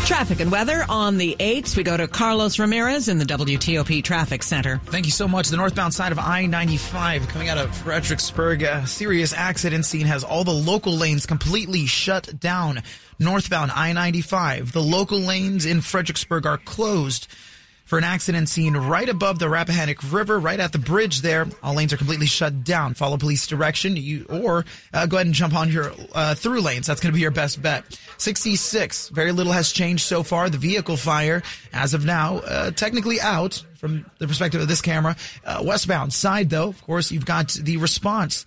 Traffic 0.05 0.39
and 0.41 0.51
weather 0.51 0.85
on 0.89 1.17
the 1.17 1.35
8th. 1.39 1.75
We 1.75 1.81
go 1.81 1.97
to 1.97 2.07
Carlos 2.07 2.59
Ramirez 2.59 3.07
in 3.07 3.17
the 3.17 3.25
WTOP 3.25 4.03
Traffic 4.03 4.43
Center. 4.43 4.79
Thank 4.85 5.05
you 5.05 5.11
so 5.11 5.27
much. 5.27 5.49
The 5.49 5.57
northbound 5.57 5.95
side 5.95 6.11
of 6.11 6.19
I 6.19 6.45
95 6.45 7.27
coming 7.29 7.49
out 7.49 7.57
of 7.57 7.75
Fredericksburg, 7.77 8.61
a 8.61 8.85
serious 8.85 9.33
accident 9.33 9.85
scene 9.85 10.05
has 10.05 10.23
all 10.23 10.43
the 10.43 10.51
local 10.51 10.93
lanes 10.93 11.25
completely 11.25 11.87
shut 11.87 12.39
down. 12.39 12.83
Northbound 13.17 13.71
I 13.71 13.93
95, 13.93 14.71
the 14.71 14.83
local 14.83 15.19
lanes 15.19 15.65
in 15.65 15.81
Fredericksburg 15.81 16.45
are 16.45 16.59
closed 16.59 17.27
for 17.89 17.97
an 17.97 18.03
accident 18.03 18.47
scene 18.47 18.77
right 18.77 19.09
above 19.09 19.39
the 19.39 19.49
Rappahannock 19.49 20.13
River, 20.13 20.39
right 20.39 20.59
at 20.59 20.71
the 20.71 20.77
bridge 20.77 21.21
there. 21.21 21.47
All 21.63 21.73
lanes 21.73 21.91
are 21.91 21.97
completely 21.97 22.27
shut 22.27 22.63
down. 22.63 22.93
Follow 22.93 23.17
police 23.17 23.47
direction, 23.47 23.97
you 23.97 24.27
or 24.29 24.63
uh, 24.93 25.07
go 25.07 25.17
ahead 25.17 25.25
and 25.25 25.33
jump 25.33 25.55
on 25.55 25.71
your 25.71 25.91
uh, 26.13 26.35
through 26.35 26.61
lanes. 26.61 26.85
That's 26.85 27.01
going 27.01 27.11
to 27.11 27.15
be 27.15 27.21
your 27.21 27.31
best 27.31 27.59
bet. 27.63 27.99
66. 28.19 29.09
Very 29.09 29.31
little 29.31 29.53
has 29.53 29.71
changed 29.71 30.03
so 30.03 30.21
far. 30.21 30.51
The 30.51 30.59
vehicle 30.59 30.97
fire, 30.97 31.41
as 31.73 31.95
of 31.95 32.05
now, 32.05 32.37
uh, 32.37 32.69
technically 32.69 33.19
out 33.19 33.63
from 33.77 34.05
the 34.19 34.27
perspective 34.27 34.61
of 34.61 34.67
this 34.67 34.81
camera. 34.81 35.15
Uh, 35.43 35.63
westbound 35.65 36.13
side, 36.13 36.51
though, 36.51 36.67
of 36.67 36.79
course, 36.83 37.11
you've 37.11 37.25
got 37.25 37.49
the 37.53 37.77
response 37.77 38.45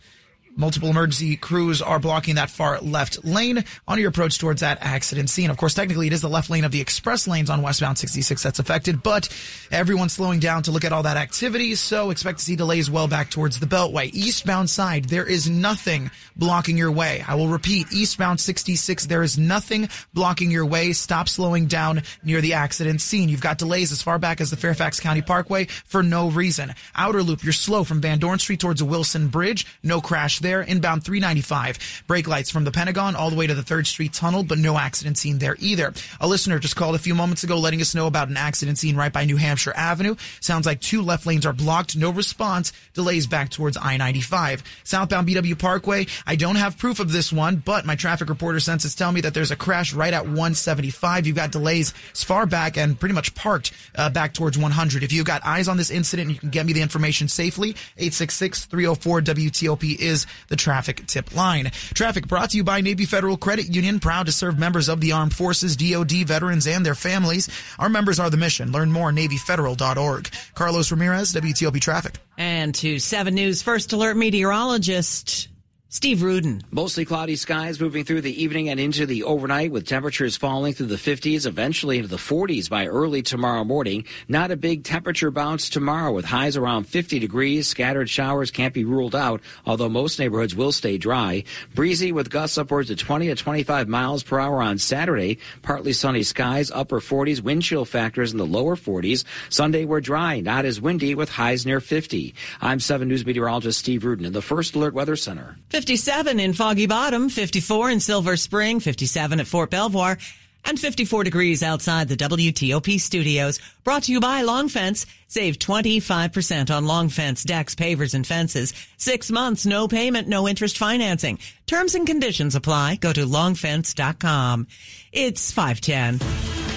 Multiple 0.54 0.90
emergency 0.90 1.36
crews 1.36 1.80
are 1.80 1.98
blocking 1.98 2.34
that 2.34 2.50
far 2.50 2.78
left 2.80 3.24
lane 3.24 3.64
on 3.88 3.98
your 3.98 4.10
approach 4.10 4.38
towards 4.38 4.60
that 4.60 4.76
accident 4.82 5.30
scene. 5.30 5.48
Of 5.48 5.56
course, 5.56 5.72
technically 5.72 6.08
it 6.08 6.12
is 6.12 6.20
the 6.20 6.28
left 6.28 6.50
lane 6.50 6.64
of 6.64 6.72
the 6.72 6.80
express 6.80 7.26
lanes 7.26 7.48
on 7.48 7.62
westbound 7.62 7.96
66 7.96 8.42
that's 8.42 8.58
affected, 8.58 9.02
but 9.02 9.30
everyone's 9.70 10.12
slowing 10.12 10.40
down 10.40 10.62
to 10.64 10.70
look 10.70 10.84
at 10.84 10.92
all 10.92 11.04
that 11.04 11.16
activity, 11.16 11.74
so 11.74 12.10
expect 12.10 12.38
to 12.38 12.44
see 12.44 12.54
delays 12.54 12.90
well 12.90 13.08
back 13.08 13.30
towards 13.30 13.60
the 13.60 13.66
Beltway. 13.66 14.12
Eastbound 14.12 14.68
side, 14.68 15.06
there 15.06 15.26
is 15.26 15.48
nothing 15.48 16.10
blocking 16.36 16.76
your 16.76 16.92
way. 16.92 17.24
I 17.26 17.34
will 17.34 17.48
repeat, 17.48 17.90
eastbound 17.90 18.38
66, 18.38 19.06
there 19.06 19.22
is 19.22 19.38
nothing 19.38 19.88
blocking 20.12 20.50
your 20.50 20.66
way. 20.66 20.92
Stop 20.92 21.30
slowing 21.30 21.64
down 21.64 22.02
near 22.22 22.42
the 22.42 22.52
accident 22.54 23.00
scene. 23.00 23.30
You've 23.30 23.40
got 23.40 23.56
delays 23.56 23.90
as 23.90 24.02
far 24.02 24.18
back 24.18 24.42
as 24.42 24.50
the 24.50 24.58
Fairfax 24.58 25.00
County 25.00 25.22
Parkway 25.22 25.64
for 25.86 26.02
no 26.02 26.28
reason. 26.28 26.74
Outer 26.94 27.22
loop, 27.22 27.42
you're 27.42 27.54
slow 27.54 27.84
from 27.84 28.02
Van 28.02 28.18
Dorn 28.18 28.38
Street 28.38 28.60
towards 28.60 28.80
the 28.80 28.86
Wilson 28.86 29.28
Bridge. 29.28 29.66
No 29.82 30.02
crash 30.02 30.41
there. 30.42 30.62
Inbound 30.62 31.04
395. 31.04 32.04
Brake 32.06 32.28
lights 32.28 32.50
from 32.50 32.64
the 32.64 32.70
Pentagon 32.70 33.16
all 33.16 33.30
the 33.30 33.36
way 33.36 33.46
to 33.46 33.54
the 33.54 33.62
3rd 33.62 33.86
Street 33.86 34.12
Tunnel, 34.12 34.42
but 34.42 34.58
no 34.58 34.78
accident 34.78 35.18
scene 35.18 35.38
there 35.38 35.56
either. 35.58 35.92
A 36.20 36.26
listener 36.26 36.58
just 36.58 36.76
called 36.76 36.94
a 36.94 36.98
few 36.98 37.14
moments 37.14 37.44
ago 37.44 37.58
letting 37.58 37.80
us 37.80 37.94
know 37.94 38.06
about 38.06 38.28
an 38.28 38.36
accident 38.36 38.78
scene 38.78 38.96
right 38.96 39.12
by 39.12 39.24
New 39.24 39.36
Hampshire 39.36 39.72
Avenue. 39.74 40.16
Sounds 40.40 40.66
like 40.66 40.80
two 40.80 41.02
left 41.02 41.26
lanes 41.26 41.46
are 41.46 41.52
blocked. 41.52 41.96
No 41.96 42.10
response. 42.10 42.72
Delays 42.94 43.26
back 43.26 43.50
towards 43.50 43.76
I-95. 43.76 44.62
Southbound 44.84 45.28
BW 45.28 45.58
Parkway. 45.58 46.06
I 46.26 46.36
don't 46.36 46.56
have 46.56 46.78
proof 46.78 47.00
of 47.00 47.12
this 47.12 47.32
one, 47.32 47.56
but 47.56 47.86
my 47.86 47.94
traffic 47.94 48.28
reporter 48.28 48.60
senses 48.60 48.94
tell 48.94 49.12
me 49.12 49.20
that 49.22 49.34
there's 49.34 49.50
a 49.50 49.56
crash 49.56 49.94
right 49.94 50.12
at 50.12 50.24
175. 50.24 51.26
You've 51.26 51.36
got 51.36 51.52
delays 51.52 51.94
as 52.12 52.24
far 52.24 52.46
back 52.46 52.76
and 52.76 52.98
pretty 52.98 53.14
much 53.14 53.34
parked 53.34 53.72
uh, 53.94 54.10
back 54.10 54.34
towards 54.34 54.58
100. 54.58 55.02
If 55.02 55.12
you've 55.12 55.26
got 55.26 55.44
eyes 55.44 55.68
on 55.68 55.76
this 55.76 55.90
incident, 55.90 56.30
you 56.30 56.36
can 56.36 56.50
get 56.50 56.66
me 56.66 56.72
the 56.72 56.82
information 56.82 57.28
safely. 57.28 57.74
866-304-WTOP 57.98 59.98
is 59.98 60.26
the 60.48 60.56
traffic 60.56 61.06
tip 61.06 61.34
line. 61.34 61.70
Traffic 61.94 62.26
brought 62.26 62.50
to 62.50 62.56
you 62.56 62.64
by 62.64 62.80
Navy 62.80 63.04
Federal 63.04 63.36
Credit 63.36 63.74
Union, 63.74 64.00
proud 64.00 64.26
to 64.26 64.32
serve 64.32 64.58
members 64.58 64.88
of 64.88 65.00
the 65.00 65.12
armed 65.12 65.34
forces, 65.34 65.76
DoD 65.76 66.26
veterans, 66.26 66.66
and 66.66 66.84
their 66.84 66.94
families. 66.94 67.48
Our 67.78 67.88
members 67.88 68.18
are 68.18 68.30
the 68.30 68.36
mission. 68.36 68.72
Learn 68.72 68.90
more 68.92 69.10
NavyFederal.org. 69.10 70.30
Carlos 70.54 70.90
Ramirez, 70.90 71.32
WTOP 71.32 71.80
Traffic. 71.80 72.18
And 72.38 72.74
to 72.76 72.98
7 72.98 73.34
News 73.34 73.62
First 73.62 73.92
Alert 73.92 74.16
meteorologist 74.16 75.48
Steve 75.94 76.22
Rudin. 76.22 76.62
Mostly 76.70 77.04
cloudy 77.04 77.36
skies 77.36 77.78
moving 77.78 78.02
through 78.02 78.22
the 78.22 78.42
evening 78.42 78.70
and 78.70 78.80
into 78.80 79.04
the 79.04 79.24
overnight 79.24 79.70
with 79.70 79.86
temperatures 79.86 80.38
falling 80.38 80.72
through 80.72 80.86
the 80.86 80.94
50s, 80.94 81.44
eventually 81.44 81.98
into 81.98 82.08
the 82.08 82.16
40s 82.16 82.70
by 82.70 82.86
early 82.86 83.20
tomorrow 83.20 83.62
morning. 83.62 84.06
Not 84.26 84.50
a 84.50 84.56
big 84.56 84.84
temperature 84.84 85.30
bounce 85.30 85.68
tomorrow 85.68 86.10
with 86.10 86.24
highs 86.24 86.56
around 86.56 86.84
50 86.84 87.18
degrees. 87.18 87.68
Scattered 87.68 88.08
showers 88.08 88.50
can't 88.50 88.72
be 88.72 88.86
ruled 88.86 89.14
out, 89.14 89.42
although 89.66 89.90
most 89.90 90.18
neighborhoods 90.18 90.54
will 90.54 90.72
stay 90.72 90.96
dry. 90.96 91.44
Breezy 91.74 92.10
with 92.10 92.30
gusts 92.30 92.56
upwards 92.56 92.88
of 92.88 92.96
20 92.96 93.26
to 93.26 93.34
25 93.34 93.86
miles 93.86 94.22
per 94.22 94.40
hour 94.40 94.62
on 94.62 94.78
Saturday. 94.78 95.36
Partly 95.60 95.92
sunny 95.92 96.22
skies, 96.22 96.70
upper 96.70 97.00
40s, 97.00 97.42
wind 97.42 97.64
chill 97.64 97.84
factors 97.84 98.32
in 98.32 98.38
the 98.38 98.46
lower 98.46 98.76
40s. 98.76 99.24
Sunday 99.50 99.84
we're 99.84 100.00
dry, 100.00 100.40
not 100.40 100.64
as 100.64 100.80
windy 100.80 101.14
with 101.14 101.28
highs 101.28 101.66
near 101.66 101.80
50. 101.80 102.34
I'm 102.62 102.80
7 102.80 103.06
News 103.06 103.26
meteorologist 103.26 103.78
Steve 103.78 104.06
Rudin 104.06 104.24
in 104.24 104.32
the 104.32 104.40
First 104.40 104.74
Alert 104.74 104.94
Weather 104.94 105.16
Center. 105.16 105.58
57 105.82 106.38
in 106.38 106.52
Foggy 106.52 106.86
Bottom, 106.86 107.28
54 107.28 107.90
in 107.90 107.98
Silver 107.98 108.36
Spring, 108.36 108.78
57 108.78 109.40
at 109.40 109.48
Fort 109.48 109.68
Belvoir, 109.68 110.16
and 110.64 110.78
54 110.78 111.24
degrees 111.24 111.60
outside 111.64 112.06
the 112.06 112.16
WTOP 112.16 113.00
studios. 113.00 113.58
Brought 113.82 114.04
to 114.04 114.12
you 114.12 114.20
by 114.20 114.42
Long 114.42 114.68
Fence. 114.68 115.06
Save 115.26 115.58
25% 115.58 116.70
on 116.70 116.86
Long 116.86 117.08
Fence 117.08 117.42
decks, 117.42 117.74
pavers, 117.74 118.14
and 118.14 118.24
fences. 118.24 118.72
Six 118.96 119.32
months, 119.32 119.66
no 119.66 119.88
payment, 119.88 120.28
no 120.28 120.46
interest 120.46 120.78
financing. 120.78 121.40
Terms 121.66 121.96
and 121.96 122.06
conditions 122.06 122.54
apply. 122.54 122.98
Go 123.00 123.12
to 123.12 123.26
longfence.com. 123.26 124.68
It's 125.10 125.50
510. 125.50 126.71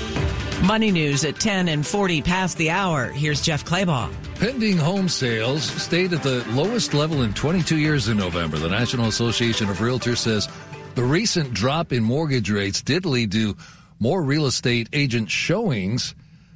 Money 0.63 0.89
news 0.89 1.25
at 1.25 1.39
10 1.39 1.67
and 1.67 1.85
40 1.85 2.21
past 2.21 2.57
the 2.57 2.69
hour. 2.69 3.09
Here's 3.09 3.41
Jeff 3.41 3.65
Claybaugh. 3.65 4.11
Pending 4.39 4.77
home 4.77 5.09
sales 5.09 5.63
stayed 5.63 6.13
at 6.13 6.23
the 6.23 6.45
lowest 6.51 6.93
level 6.93 7.21
in 7.23 7.33
22 7.33 7.77
years 7.77 8.07
in 8.07 8.17
November. 8.17 8.57
The 8.57 8.69
National 8.69 9.07
Association 9.07 9.69
of 9.69 9.77
Realtors 9.77 10.17
says 10.17 10.47
the 10.95 11.03
recent 11.03 11.53
drop 11.53 11.91
in 11.91 12.03
mortgage 12.03 12.49
rates 12.49 12.81
did 12.81 13.05
lead 13.05 13.33
to 13.33 13.57
more 13.99 14.23
real 14.23 14.45
estate 14.45 14.87
agent 14.93 15.29
showings, 15.29 16.15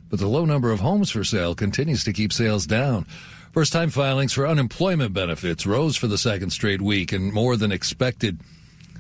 but 0.09 0.19
the 0.19 0.27
low 0.27 0.45
number 0.45 0.71
of 0.71 0.79
homes 0.79 1.11
for 1.11 1.23
sale 1.23 1.53
continues 1.53 2.05
to 2.05 2.13
keep 2.13 2.31
sales 2.31 2.65
down. 2.65 3.05
First 3.51 3.73
time 3.73 3.89
filings 3.89 4.31
for 4.31 4.47
unemployment 4.47 5.13
benefits 5.13 5.65
rose 5.65 5.97
for 5.97 6.07
the 6.07 6.17
second 6.17 6.51
straight 6.51 6.81
week 6.81 7.11
and 7.11 7.33
more 7.33 7.57
than 7.57 7.71
expected. 7.71 8.39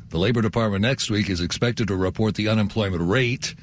The 0.09 0.17
Labor 0.17 0.41
Department 0.41 0.81
next 0.81 1.09
week 1.09 1.29
is 1.29 1.39
expected 1.39 1.87
to 1.87 1.95
report 1.95 2.35
the 2.35 2.49
unemployment 2.49 3.07
rate 3.07 3.55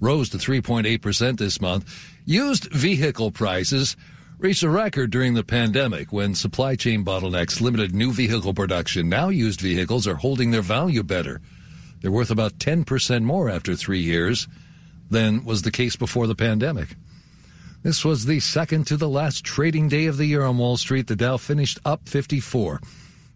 rose 0.00 0.28
to 0.30 0.36
3.8% 0.36 1.38
this 1.38 1.60
month. 1.60 2.12
Used 2.24 2.72
vehicle 2.72 3.30
prices 3.30 3.96
reached 4.38 4.62
a 4.62 4.70
record 4.70 5.10
during 5.10 5.34
the 5.34 5.42
pandemic 5.42 6.12
when 6.12 6.34
supply 6.34 6.76
chain 6.76 7.04
bottlenecks 7.04 7.60
limited 7.60 7.94
new 7.94 8.12
vehicle 8.12 8.54
production. 8.54 9.08
Now 9.08 9.28
used 9.28 9.60
vehicles 9.60 10.06
are 10.06 10.14
holding 10.14 10.50
their 10.50 10.62
value 10.62 11.02
better. 11.02 11.40
They're 12.00 12.12
worth 12.12 12.30
about 12.30 12.58
10% 12.58 13.22
more 13.24 13.48
after 13.50 13.74
three 13.74 14.00
years 14.00 14.46
than 15.10 15.44
was 15.44 15.62
the 15.62 15.70
case 15.70 15.96
before 15.96 16.26
the 16.26 16.34
pandemic. 16.34 16.94
This 17.82 18.04
was 18.04 18.26
the 18.26 18.40
second 18.40 18.86
to 18.88 18.96
the 18.96 19.08
last 19.08 19.44
trading 19.44 19.88
day 19.88 20.06
of 20.06 20.16
the 20.16 20.26
year 20.26 20.42
on 20.42 20.58
Wall 20.58 20.76
Street. 20.76 21.06
The 21.06 21.16
Dow 21.16 21.36
finished 21.36 21.78
up 21.84 22.08
54. 22.08 22.80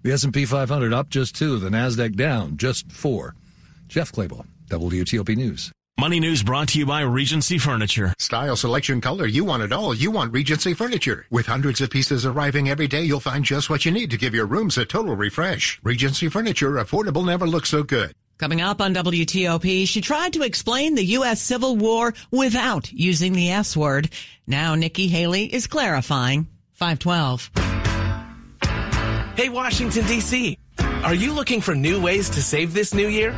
The 0.03 0.13
S&P 0.13 0.45
500 0.45 0.93
up 0.93 1.11
just 1.11 1.35
two. 1.35 1.59
The 1.59 1.71
Nasdaq 1.71 2.17
down 2.17 2.57
just 2.57 2.91
four. 2.91 3.35
Jeff 3.89 4.13
Claybaugh, 4.13 4.47
WTOP 4.69 5.37
News. 5.37 5.73
Money 5.99 6.21
News 6.21 6.43
brought 6.43 6.69
to 6.69 6.79
you 6.79 6.87
by 6.87 7.03
Regency 7.03 7.59
Furniture. 7.59 8.15
Style, 8.19 8.57
selection, 8.57 9.01
color, 9.01 9.27
you 9.27 9.45
want 9.45 9.63
it 9.63 9.73
all. 9.73 9.95
You 9.95 10.11
want 10.11 10.33
Regency 10.33 10.73
Furniture. 10.73 11.27
With 11.31 11.47
hundreds 11.47 11.83
of 11.83 11.91
pieces 11.91 12.25
arriving 12.25 12.71
every 12.71 12.89
day, 12.89 13.03
you'll 13.03 13.21
find 13.21 13.45
just 13.45 13.69
what 13.69 13.85
you 13.85 13.93
need 13.93 14.11
to 14.11 14.17
give 14.17 14.35
your 14.35 14.47
rooms 14.47 14.79
a 14.79 14.87
total 14.87 15.15
refresh. 15.15 15.79
Regency 15.85 16.29
Furniture, 16.31 16.73
affordable 16.73 17.25
never 17.27 17.47
looks 17.47 17.69
so 17.69 17.83
good. 17.83 18.13
Coming 18.39 18.63
up 18.63 18.81
on 18.81 18.95
WTOP, 18.95 19.87
she 19.87 20.01
tried 20.01 20.33
to 20.33 20.43
explain 20.43 20.95
the 20.95 21.05
U.S. 21.05 21.41
Civil 21.41 21.77
War 21.77 22.15
without 22.31 22.91
using 22.91 23.35
the 23.35 23.51
S 23.51 23.77
word. 23.77 24.09
Now 24.47 24.75
Nikki 24.75 25.09
Haley 25.09 25.45
is 25.45 25.67
clarifying. 25.67 26.49
512. 26.73 27.51
Hey, 29.37 29.51
Washington, 29.51 30.07
D.C. 30.07 30.59
Are 31.05 31.15
you 31.15 31.33
looking 31.33 31.61
for 31.61 31.75
new 31.75 32.01
ways 32.03 32.31
to 32.31 32.43
save 32.43 32.73
this 32.75 32.95
new 32.95 33.09
year? 33.09 33.37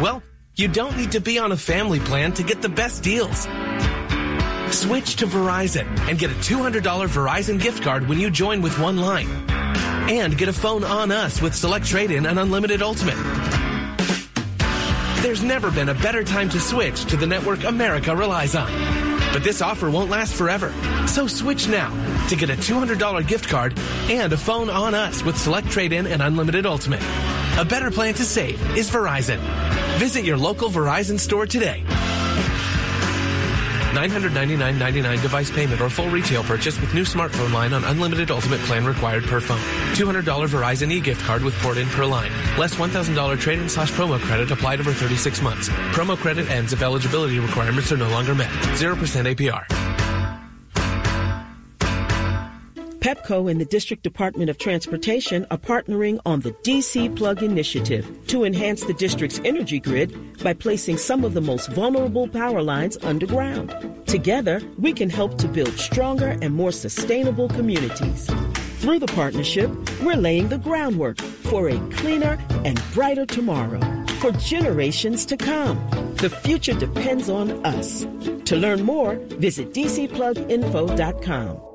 Well, 0.00 0.22
you 0.58 0.66
don't 0.66 0.96
need 0.96 1.12
to 1.12 1.20
be 1.20 1.38
on 1.38 1.52
a 1.52 1.56
family 1.56 2.00
plan 2.00 2.32
to 2.32 2.42
get 2.42 2.60
the 2.60 2.68
best 2.68 3.04
deals. 3.04 3.42
Switch 4.74 5.14
to 5.14 5.26
Verizon 5.26 5.86
and 6.08 6.18
get 6.18 6.32
a 6.32 6.34
$200 6.34 6.82
Verizon 6.82 7.60
gift 7.60 7.80
card 7.80 8.08
when 8.08 8.18
you 8.18 8.28
join 8.28 8.60
with 8.60 8.76
one 8.80 8.96
line. 8.96 9.28
And 10.10 10.36
get 10.36 10.48
a 10.48 10.52
phone 10.52 10.82
on 10.82 11.12
us 11.12 11.40
with 11.40 11.54
Select 11.54 11.86
Trade 11.86 12.10
In 12.10 12.26
and 12.26 12.40
Unlimited 12.40 12.82
Ultimate. 12.82 13.14
There's 15.22 15.44
never 15.44 15.70
been 15.70 15.90
a 15.90 15.94
better 15.94 16.24
time 16.24 16.48
to 16.48 16.58
switch 16.58 17.04
to 17.04 17.16
the 17.16 17.26
network 17.26 17.62
America 17.62 18.16
relies 18.16 18.56
on. 18.56 18.68
But 19.32 19.44
this 19.44 19.62
offer 19.62 19.88
won't 19.88 20.10
last 20.10 20.34
forever. 20.34 20.74
So 21.06 21.28
switch 21.28 21.68
now 21.68 21.90
to 22.26 22.34
get 22.34 22.50
a 22.50 22.54
$200 22.54 23.28
gift 23.28 23.48
card 23.48 23.78
and 24.10 24.32
a 24.32 24.36
phone 24.36 24.70
on 24.70 24.96
us 24.96 25.22
with 25.22 25.38
Select 25.38 25.70
Trade 25.70 25.92
In 25.92 26.08
and 26.08 26.20
Unlimited 26.20 26.66
Ultimate. 26.66 27.37
A 27.58 27.64
better 27.64 27.90
plan 27.90 28.14
to 28.14 28.24
save 28.24 28.60
is 28.76 28.88
Verizon. 28.88 29.38
Visit 29.98 30.24
your 30.24 30.36
local 30.36 30.70
Verizon 30.70 31.18
store 31.18 31.44
today. 31.44 31.82
$999.99 33.94 35.20
device 35.20 35.50
payment 35.50 35.80
or 35.80 35.90
full 35.90 36.08
retail 36.08 36.44
purchase 36.44 36.80
with 36.80 36.94
new 36.94 37.02
smartphone 37.02 37.52
line 37.52 37.72
on 37.72 37.82
unlimited 37.82 38.30
ultimate 38.30 38.60
plan 38.60 38.84
required 38.84 39.24
per 39.24 39.40
phone. 39.40 39.58
$200 39.96 40.22
Verizon 40.22 40.92
e-gift 40.92 41.20
card 41.22 41.42
with 41.42 41.54
port 41.54 41.78
in 41.78 41.88
per 41.88 42.04
line. 42.04 42.30
Less 42.56 42.76
$1,000 42.76 43.40
trade-in 43.40 43.68
slash 43.68 43.90
promo 43.90 44.20
credit 44.20 44.52
applied 44.52 44.78
over 44.78 44.92
36 44.92 45.42
months. 45.42 45.68
Promo 45.90 46.16
credit 46.16 46.48
ends 46.48 46.72
if 46.72 46.82
eligibility 46.82 47.40
requirements 47.40 47.90
are 47.90 47.96
no 47.96 48.08
longer 48.10 48.36
met. 48.36 48.52
0% 48.76 48.94
APR. 49.34 49.77
PEPCO 53.00 53.50
and 53.50 53.60
the 53.60 53.64
District 53.64 54.02
Department 54.02 54.50
of 54.50 54.58
Transportation 54.58 55.46
are 55.50 55.58
partnering 55.58 56.18
on 56.26 56.40
the 56.40 56.50
DC 56.64 57.14
Plug 57.16 57.42
Initiative 57.42 58.26
to 58.26 58.44
enhance 58.44 58.84
the 58.84 58.94
district's 58.94 59.40
energy 59.44 59.78
grid 59.78 60.42
by 60.42 60.52
placing 60.52 60.98
some 60.98 61.24
of 61.24 61.32
the 61.32 61.40
most 61.40 61.70
vulnerable 61.70 62.26
power 62.26 62.60
lines 62.60 62.98
underground. 63.04 63.72
Together, 64.06 64.60
we 64.78 64.92
can 64.92 65.08
help 65.10 65.38
to 65.38 65.46
build 65.46 65.78
stronger 65.78 66.36
and 66.42 66.54
more 66.54 66.72
sustainable 66.72 67.48
communities. 67.48 68.26
Through 68.78 68.98
the 68.98 69.06
partnership, 69.06 69.70
we're 70.02 70.16
laying 70.16 70.48
the 70.48 70.58
groundwork 70.58 71.20
for 71.20 71.68
a 71.68 71.78
cleaner 71.90 72.36
and 72.64 72.82
brighter 72.94 73.26
tomorrow 73.26 73.80
for 74.20 74.32
generations 74.32 75.24
to 75.26 75.36
come. 75.36 75.78
The 76.16 76.30
future 76.30 76.74
depends 76.74 77.28
on 77.28 77.64
us. 77.64 78.06
To 78.46 78.56
learn 78.56 78.82
more, 78.82 79.14
visit 79.38 79.72
dcpluginfo.com. 79.72 81.67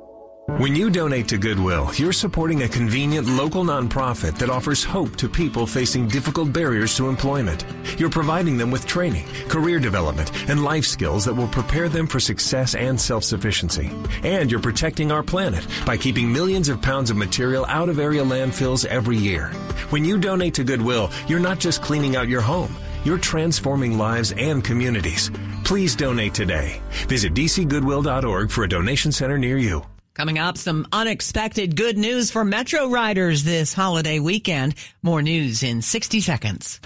When 0.58 0.76
you 0.76 0.92
donate 0.92 1.28
to 1.30 1.40
Goodwill, 1.40 1.90
you're 1.96 2.14
supporting 2.14 2.62
a 2.62 2.68
convenient 2.68 3.28
local 3.28 3.64
nonprofit 3.64 4.38
that 4.38 4.52
offers 4.52 4.84
hope 4.84 5.16
to 5.16 5.28
people 5.28 5.66
facing 5.66 6.08
difficult 6.08 6.54
barriers 6.54 6.96
to 6.98 7.10
employment. 7.10 7.66
You're 7.98 8.12
providing 8.12 8.58
them 8.58 8.70
with 8.70 8.86
training, 8.86 9.26
career 9.48 9.80
development, 9.80 10.32
and 10.50 10.64
life 10.64 10.86
skills 10.86 11.26
that 11.26 11.34
will 11.34 11.48
prepare 11.48 11.90
them 11.90 12.06
for 12.06 12.20
success 12.20 12.76
and 12.76 13.02
self-sufficiency. 13.02 13.90
And 14.22 14.52
you're 14.52 14.60
protecting 14.60 15.12
our 15.12 15.24
planet 15.24 15.66
by 15.88 15.98
keeping 15.98 16.32
millions 16.32 16.70
of 16.70 16.84
pounds 16.84 17.10
of 17.10 17.18
material 17.18 17.66
out 17.68 17.90
of 17.90 17.98
area 17.98 18.24
landfills 18.24 18.86
every 18.86 19.18
year. 19.18 19.48
When 19.90 20.06
you 20.06 20.20
donate 20.20 20.54
to 20.56 20.64
Goodwill, 20.64 21.10
you're 21.28 21.40
not 21.40 21.60
just 21.60 21.82
cleaning 21.82 22.16
out 22.16 22.28
your 22.28 22.42
home, 22.42 22.76
you're 23.04 23.18
transforming 23.18 23.98
lives 23.98 24.34
and 24.38 24.64
communities. 24.64 25.32
Please 25.64 25.96
donate 25.96 26.36
today. 26.36 26.82
Visit 27.08 27.34
dcgoodwill.org 27.34 28.52
for 28.52 28.64
a 28.66 28.70
donation 28.70 29.12
center 29.12 29.40
near 29.40 29.58
you. 29.58 29.84
Coming 30.16 30.38
up, 30.38 30.60
some 30.60 30.88
unexpected 30.92 31.76
good 31.76 31.98
news 31.98 32.30
for 32.30 32.46
Metro 32.46 32.88
riders 32.88 33.44
this 33.44 33.74
holiday 33.74 34.20
weekend. 34.20 34.76
More 35.02 35.24
news 35.24 35.64
in 35.64 35.82
60 35.82 36.22
seconds. 36.22 36.80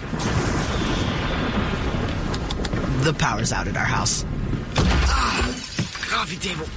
The 3.03 3.13
power's 3.19 3.51
out 3.51 3.67
at 3.67 3.75
our 3.75 3.84
house. 3.84 4.24
Ah, 4.77 5.43
coffee 6.10 6.38
table. 6.38 6.67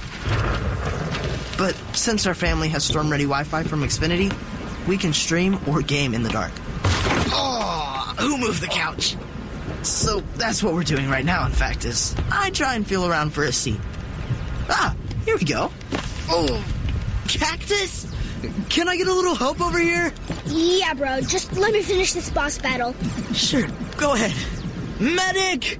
But 1.57 1.73
since 1.95 2.27
our 2.27 2.33
family 2.33 2.67
has 2.67 2.83
storm 2.83 3.09
ready 3.09 3.23
Wi 3.23 3.45
Fi 3.45 3.63
from 3.63 3.79
Xfinity, 3.83 4.35
we 4.85 4.97
can 4.97 5.13
stream 5.13 5.57
or 5.69 5.81
game 5.81 6.13
in 6.13 6.21
the 6.21 6.29
dark. 6.31 6.51
Oh, 7.33 8.13
who 8.19 8.37
moved 8.37 8.61
the 8.61 8.67
couch? 8.67 9.15
So 9.83 10.19
that's 10.35 10.61
what 10.61 10.73
we're 10.73 10.83
doing 10.83 11.09
right 11.09 11.23
now, 11.23 11.45
in 11.45 11.53
fact, 11.53 11.85
is 11.85 12.13
I 12.29 12.49
try 12.49 12.75
and 12.75 12.85
feel 12.85 13.07
around 13.07 13.29
for 13.29 13.45
a 13.45 13.53
seat. 13.53 13.79
Ah, 14.69 14.93
here 15.23 15.37
we 15.37 15.45
go. 15.45 15.71
Oh, 16.29 16.63
cactus? 17.27 18.07
Can 18.69 18.87
I 18.87 18.97
get 18.97 19.07
a 19.07 19.13
little 19.13 19.35
help 19.35 19.61
over 19.61 19.79
here? 19.79 20.13
Yeah, 20.45 20.93
bro. 20.93 21.21
Just 21.21 21.53
let 21.57 21.73
me 21.73 21.81
finish 21.81 22.13
this 22.13 22.29
boss 22.29 22.57
battle. 22.57 22.95
Sure, 23.33 23.67
go 23.97 24.13
ahead. 24.13 24.33
Medic! 24.99 25.79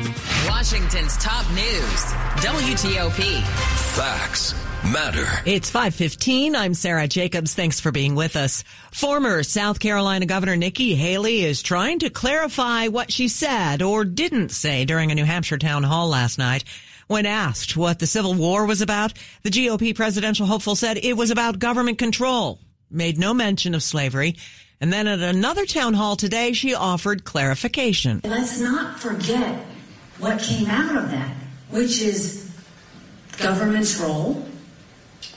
Washington's 0.47 1.17
top 1.17 1.47
news. 1.51 2.03
WTOP. 2.41 3.43
Facts 3.93 4.55
matter. 4.91 5.27
It's 5.45 5.69
515. 5.69 6.55
I'm 6.55 6.73
Sarah 6.73 7.07
Jacobs. 7.07 7.53
Thanks 7.53 7.79
for 7.79 7.91
being 7.91 8.15
with 8.15 8.35
us. 8.35 8.63
Former 8.91 9.43
South 9.43 9.79
Carolina 9.79 10.25
Governor 10.25 10.55
Nikki 10.55 10.95
Haley 10.95 11.43
is 11.43 11.61
trying 11.61 11.99
to 11.99 12.09
clarify 12.09 12.87
what 12.87 13.11
she 13.11 13.27
said 13.27 13.83
or 13.83 14.03
didn't 14.03 14.49
say 14.49 14.83
during 14.85 15.11
a 15.11 15.15
New 15.15 15.25
Hampshire 15.25 15.59
town 15.59 15.83
hall 15.83 16.07
last 16.09 16.39
night. 16.39 16.63
When 17.05 17.27
asked 17.27 17.77
what 17.77 17.99
the 17.99 18.07
Civil 18.07 18.33
War 18.33 18.65
was 18.65 18.81
about, 18.81 19.13
the 19.43 19.51
GOP 19.51 19.95
presidential 19.95 20.47
hopeful 20.47 20.75
said 20.75 20.97
it 20.97 21.15
was 21.15 21.29
about 21.29 21.59
government 21.59 21.99
control, 21.99 22.57
made 22.89 23.19
no 23.19 23.35
mention 23.35 23.75
of 23.75 23.83
slavery. 23.83 24.37
And 24.79 24.91
then 24.91 25.07
at 25.07 25.19
another 25.19 25.67
town 25.67 25.93
hall 25.93 26.15
today, 26.15 26.53
she 26.53 26.73
offered 26.73 27.25
clarification. 27.25 28.21
Let's 28.23 28.59
not 28.59 28.99
forget 28.99 29.65
what 30.21 30.39
came 30.39 30.69
out 30.69 30.95
of 30.95 31.11
that, 31.11 31.35
which 31.71 32.01
is 32.01 32.49
government's 33.39 33.99
role, 33.99 34.45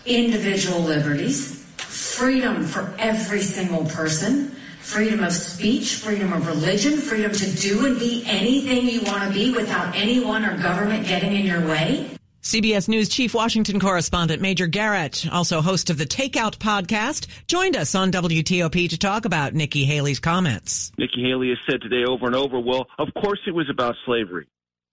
individual 0.05 0.81
liberties, 0.81 1.65
freedom 1.79 2.65
for 2.65 2.95
every 2.99 3.41
single 3.41 3.85
person, 3.87 4.51
freedom 4.81 5.25
of 5.25 5.33
speech, 5.33 5.95
freedom 5.95 6.35
of 6.35 6.47
religion, 6.47 6.99
freedom 6.99 7.33
to 7.33 7.51
do 7.57 7.87
and 7.87 7.99
be 7.99 8.23
anything 8.27 8.87
you 8.87 9.01
want 9.03 9.27
to 9.27 9.33
be 9.37 9.53
without 9.53 9.97
anyone 9.97 10.45
or 10.45 10.57
government 10.59 11.07
getting 11.07 11.35
in 11.35 11.47
your 11.47 11.67
way. 11.67 12.11
CBS 12.43 12.89
News 12.89 13.09
Chief 13.09 13.33
Washington 13.33 13.81
correspondent 13.81 14.43
Major 14.43 14.67
Garrett, 14.67 15.27
also 15.33 15.63
host 15.63 15.89
of 15.89 15.97
the 15.97 16.05
Takeout 16.05 16.59
podcast, 16.59 17.27
joined 17.47 17.75
us 17.75 17.95
on 17.95 18.13
WTOP 18.13 18.91
to 18.91 18.99
talk 18.99 19.25
about 19.25 19.55
Nikki 19.55 19.87
Haley's 19.87 20.21
comments. 20.21 20.93
Nikki 20.99 21.23
Haley 21.23 21.49
has 21.49 21.59
said 21.67 21.81
today 21.81 22.05
over 22.07 22.27
and 22.27 22.37
over, 22.37 22.61
well, 22.61 22.87
of 22.99 23.09
course 23.15 23.41
it 23.47 23.55
was 23.55 23.71
about 23.71 23.97
slavery. 24.05 24.47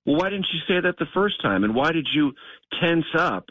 Well, 0.06 0.18
why 0.18 0.30
didn't 0.30 0.48
you 0.54 0.60
say 0.68 0.82
that 0.82 0.98
the 0.98 1.06
first 1.14 1.42
time? 1.42 1.64
And 1.64 1.76
why 1.76 1.92
did 1.92 2.08
you 2.14 2.34
tense 2.82 3.06
up 3.16 3.50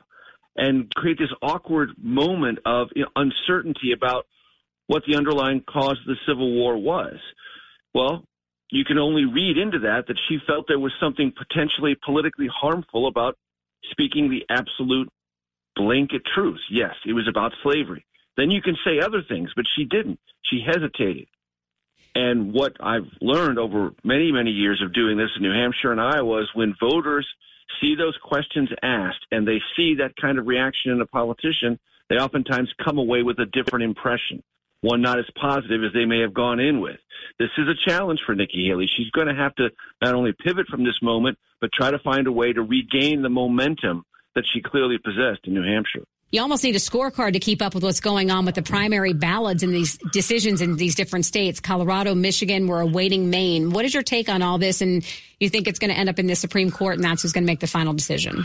and 0.56 0.92
create 0.94 1.18
this 1.18 1.32
awkward 1.42 1.90
moment 1.98 2.58
of 2.64 2.88
you 2.94 3.02
know, 3.02 3.10
uncertainty 3.16 3.92
about 3.92 4.26
what 4.86 5.04
the 5.06 5.16
underlying 5.16 5.62
cause 5.62 5.98
of 6.00 6.06
the 6.06 6.16
Civil 6.26 6.52
War 6.52 6.76
was? 6.76 7.18
Well, 7.94 8.24
you 8.70 8.84
can 8.84 8.98
only 8.98 9.24
read 9.24 9.58
into 9.58 9.80
that 9.80 10.06
that 10.08 10.18
she 10.28 10.38
felt 10.46 10.66
there 10.68 10.78
was 10.78 10.92
something 11.00 11.32
potentially 11.36 11.96
politically 12.04 12.48
harmful 12.52 13.06
about 13.06 13.36
speaking 13.90 14.30
the 14.30 14.44
absolute 14.48 15.08
blanket 15.76 16.22
truth. 16.34 16.60
Yes, 16.70 16.94
it 17.06 17.12
was 17.12 17.28
about 17.28 17.52
slavery. 17.62 18.04
Then 18.36 18.50
you 18.50 18.62
can 18.62 18.76
say 18.84 19.00
other 19.00 19.22
things, 19.22 19.50
but 19.54 19.64
she 19.76 19.84
didn't. 19.84 20.20
She 20.42 20.62
hesitated. 20.64 21.26
And 22.14 22.53
what 22.53 22.73
I've 22.81 23.07
learned 23.20 23.59
over 23.59 23.92
many, 24.03 24.33
many 24.33 24.51
years 24.51 24.83
of 24.83 24.92
doing 24.92 25.16
this 25.16 25.31
in 25.37 25.42
New 25.42 25.53
Hampshire 25.53 25.92
and 25.92 26.01
Iowa 26.01 26.42
is 26.42 26.49
when 26.55 26.75
voters 26.81 27.27
see 27.81 27.94
those 27.94 28.16
questions 28.23 28.68
asked 28.83 29.25
and 29.31 29.46
they 29.46 29.61
see 29.77 29.94
that 29.96 30.16
kind 30.16 30.38
of 30.38 30.46
reaction 30.46 30.92
in 30.92 31.01
a 31.01 31.07
politician, 31.07 31.79
they 32.09 32.16
oftentimes 32.16 32.73
come 32.85 32.99
away 32.99 33.23
with 33.23 33.38
a 33.38 33.46
different 33.46 33.85
impression, 33.85 34.42
one 34.81 35.01
not 35.01 35.20
as 35.20 35.27
positive 35.40 35.85
as 35.85 35.92
they 35.92 36.05
may 36.05 36.20
have 36.20 36.35
gone 36.35 36.59
in 36.59 36.81
with. 36.81 36.99
This 37.38 37.51
is 37.57 37.68
a 37.68 37.88
challenge 37.88 38.20
for 38.27 38.35
Nikki 38.35 38.66
Haley. 38.66 38.88
She's 38.96 39.11
going 39.11 39.29
to 39.29 39.35
have 39.35 39.55
to 39.57 39.70
not 40.03 40.14
only 40.14 40.33
pivot 40.33 40.66
from 40.66 40.85
this 40.85 41.01
moment, 41.01 41.38
but 41.61 41.70
try 41.73 41.92
to 41.92 41.99
find 42.01 42.27
a 42.27 42.33
way 42.33 42.53
to 42.53 42.62
regain 42.62 43.23
the 43.23 43.29
momentum 43.29 44.05
that 44.35 44.44
she 44.53 44.61
clearly 44.61 44.99
possessed 44.99 45.46
in 45.46 45.55
New 45.55 45.62
Hampshire. 45.62 46.05
You 46.33 46.40
almost 46.43 46.62
need 46.62 46.77
a 46.77 46.79
scorecard 46.79 47.33
to 47.33 47.40
keep 47.40 47.61
up 47.61 47.75
with 47.75 47.83
what's 47.83 47.99
going 47.99 48.31
on 48.31 48.47
with 48.47 48.55
the 48.55 48.62
primary 48.62 49.12
ballots 49.12 49.64
and 49.64 49.75
these 49.75 49.99
decisions 50.12 50.61
in 50.61 50.77
these 50.77 50.95
different 50.95 51.25
states. 51.25 51.59
Colorado, 51.59 52.14
Michigan, 52.14 52.69
we're 52.69 52.81
awaiting 52.81 53.31
Maine. 53.31 53.71
What 53.71 53.85
is 53.85 53.93
your 53.93 54.05
take 54.05 54.29
on 54.29 54.40
all 54.40 54.57
this? 54.57 54.81
And 54.81 55.05
you 55.40 55.49
think 55.49 55.66
it's 55.66 55.81
going 55.81 55.90
to 55.90 55.99
end 55.99 56.09
up 56.09 56.21
in 56.21 56.29
the 56.29 56.37
Supreme 56.37 56.71
Court 56.71 56.95
and 56.95 57.05
that's 57.05 57.23
who's 57.23 57.33
going 57.33 57.43
to 57.43 57.47
make 57.47 57.59
the 57.59 57.66
final 57.66 57.93
decision? 57.95 58.45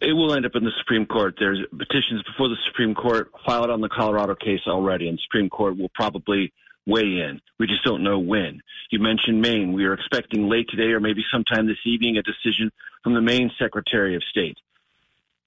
It 0.00 0.12
will 0.14 0.34
end 0.34 0.44
up 0.44 0.56
in 0.56 0.64
the 0.64 0.72
Supreme 0.80 1.06
Court. 1.06 1.36
There's 1.38 1.60
petitions 1.70 2.24
before 2.24 2.48
the 2.48 2.56
Supreme 2.66 2.96
Court 2.96 3.30
filed 3.46 3.70
on 3.70 3.80
the 3.80 3.88
Colorado 3.88 4.34
case 4.34 4.62
already, 4.66 5.08
and 5.08 5.16
Supreme 5.20 5.48
Court 5.48 5.78
will 5.78 5.90
probably 5.94 6.52
weigh 6.86 7.02
in. 7.02 7.40
We 7.60 7.68
just 7.68 7.84
don't 7.84 8.02
know 8.02 8.18
when. 8.18 8.60
You 8.90 8.98
mentioned 8.98 9.40
Maine. 9.40 9.72
We 9.72 9.84
are 9.84 9.94
expecting 9.94 10.48
late 10.48 10.68
today 10.68 10.90
or 10.90 10.98
maybe 10.98 11.22
sometime 11.30 11.68
this 11.68 11.78
evening 11.86 12.16
a 12.16 12.22
decision 12.22 12.72
from 13.04 13.14
the 13.14 13.20
Maine 13.20 13.52
Secretary 13.56 14.16
of 14.16 14.24
State. 14.24 14.58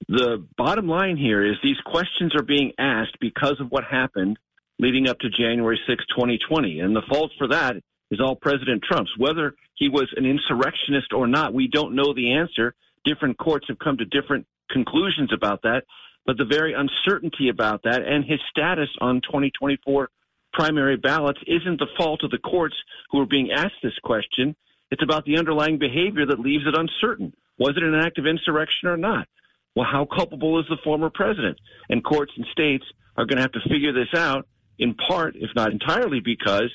The 0.08 0.46
bottom 0.58 0.88
line 0.88 1.18
here 1.18 1.44
is 1.44 1.56
these 1.64 1.80
questions 1.86 2.36
are 2.36 2.44
being 2.44 2.74
asked 2.78 3.18
because 3.20 3.60
of 3.60 3.72
what 3.72 3.84
happened 3.84 4.38
leading 4.78 5.08
up 5.08 5.20
to 5.20 5.30
January 5.30 5.80
6, 5.88 6.06
2020. 6.08 6.80
And 6.82 6.96
the 6.96 7.02
fault 7.10 7.32
for 7.38 7.48
that 7.48 7.78
is 8.12 8.20
all 8.20 8.36
President 8.36 8.84
Trump's. 8.84 9.12
Whether 9.18 9.56
he 9.76 9.90
was 9.90 10.14
an 10.16 10.26
insurrectionist 10.26 11.14
or 11.14 11.28
not, 11.28 11.54
we 11.54 11.68
don't 11.68 11.96
know 11.96 12.14
the 12.14 12.34
answer. 12.34 12.76
Different 13.04 13.38
courts 13.38 13.68
have 13.70 13.80
come 13.80 13.98
to 13.98 14.06
different 14.06 14.46
conclusions 14.70 15.32
about 15.34 15.62
that. 15.64 15.86
But 16.26 16.38
the 16.38 16.46
very 16.46 16.74
uncertainty 16.74 17.50
about 17.50 17.84
that 17.84 18.02
and 18.02 18.26
his 18.26 18.40
status 18.50 18.90
on 19.00 19.22
2024 19.22 20.10
primary 20.54 20.98
ballots 20.98 21.40
isn't 21.46 21.80
the 21.80 21.88
fault 21.98 22.24
of 22.24 22.32
the 22.32 22.38
courts 22.38 22.76
who 23.12 23.20
are 23.20 23.26
being 23.26 23.52
asked 23.52 23.82
this 23.84 23.98
question. 24.04 24.56
It's 24.92 25.04
about 25.04 25.26
the 25.26 25.38
underlying 25.38 25.78
behavior 25.78 26.26
that 26.26 26.40
leaves 26.40 26.66
it 26.66 26.78
uncertain. 26.78 27.34
Was 27.58 27.78
it 27.78 27.84
an 27.84 27.96
act 27.96 28.18
of 28.18 28.26
insurrection 28.26 28.88
or 28.90 28.98
not? 28.98 29.28
Well, 29.76 29.86
how 29.90 30.06
culpable 30.06 30.60
is 30.60 30.66
the 30.70 30.78
former 30.84 31.10
president? 31.10 31.60
And 31.90 32.04
courts 32.04 32.32
and 32.36 32.46
states 32.52 32.86
are 33.18 33.26
going 33.26 33.38
to 33.38 33.42
have 33.42 33.52
to 33.54 33.70
figure 33.70 33.94
this 33.94 34.14
out 34.16 34.48
in 34.80 34.94
part, 34.94 35.36
if 35.36 35.52
not 35.56 35.72
entirely, 35.72 36.20
because 36.20 36.72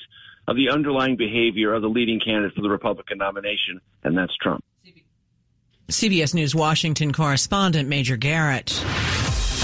of 0.47 0.55
the 0.55 0.69
underlying 0.69 1.17
behavior 1.17 1.73
of 1.73 1.81
the 1.81 1.89
leading 1.89 2.19
candidate 2.19 2.53
for 2.55 2.61
the 2.61 2.69
Republican 2.69 3.17
nomination, 3.17 3.79
and 4.03 4.17
that's 4.17 4.35
Trump. 4.37 4.63
CBS 5.87 6.33
News 6.33 6.55
Washington 6.55 7.11
correspondent 7.11 7.89
Major 7.89 8.15
Garrett. 8.15 8.71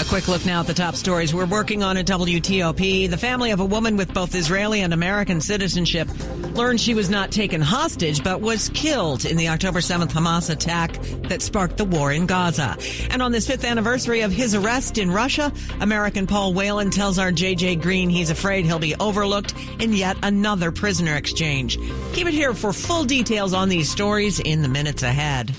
A 0.00 0.04
quick 0.04 0.28
look 0.28 0.46
now 0.46 0.60
at 0.60 0.68
the 0.68 0.74
top 0.74 0.94
stories 0.94 1.34
we're 1.34 1.44
working 1.44 1.82
on 1.82 1.96
at 1.96 2.06
WTOP. 2.06 3.10
The 3.10 3.16
family 3.16 3.50
of 3.50 3.58
a 3.58 3.64
woman 3.64 3.96
with 3.96 4.14
both 4.14 4.36
Israeli 4.36 4.82
and 4.82 4.94
American 4.94 5.40
citizenship 5.40 6.08
learned 6.54 6.80
she 6.80 6.94
was 6.94 7.10
not 7.10 7.32
taken 7.32 7.60
hostage, 7.60 8.22
but 8.22 8.40
was 8.40 8.68
killed 8.68 9.24
in 9.24 9.36
the 9.36 9.48
October 9.48 9.80
7th 9.80 10.12
Hamas 10.12 10.50
attack 10.50 10.92
that 11.28 11.42
sparked 11.42 11.78
the 11.78 11.84
war 11.84 12.12
in 12.12 12.26
Gaza. 12.26 12.76
And 13.10 13.20
on 13.20 13.32
this 13.32 13.48
fifth 13.48 13.64
anniversary 13.64 14.20
of 14.20 14.30
his 14.30 14.54
arrest 14.54 14.98
in 14.98 15.10
Russia, 15.10 15.52
American 15.80 16.28
Paul 16.28 16.54
Whelan 16.54 16.90
tells 16.90 17.18
our 17.18 17.32
JJ 17.32 17.82
Green 17.82 18.08
he's 18.08 18.30
afraid 18.30 18.66
he'll 18.66 18.78
be 18.78 18.94
overlooked 19.00 19.52
in 19.80 19.92
yet 19.92 20.16
another 20.22 20.70
prisoner 20.70 21.16
exchange. 21.16 21.76
Keep 22.12 22.28
it 22.28 22.34
here 22.34 22.54
for 22.54 22.72
full 22.72 23.02
details 23.02 23.52
on 23.52 23.68
these 23.68 23.90
stories 23.90 24.38
in 24.38 24.62
the 24.62 24.68
minutes 24.68 25.02
ahead. 25.02 25.52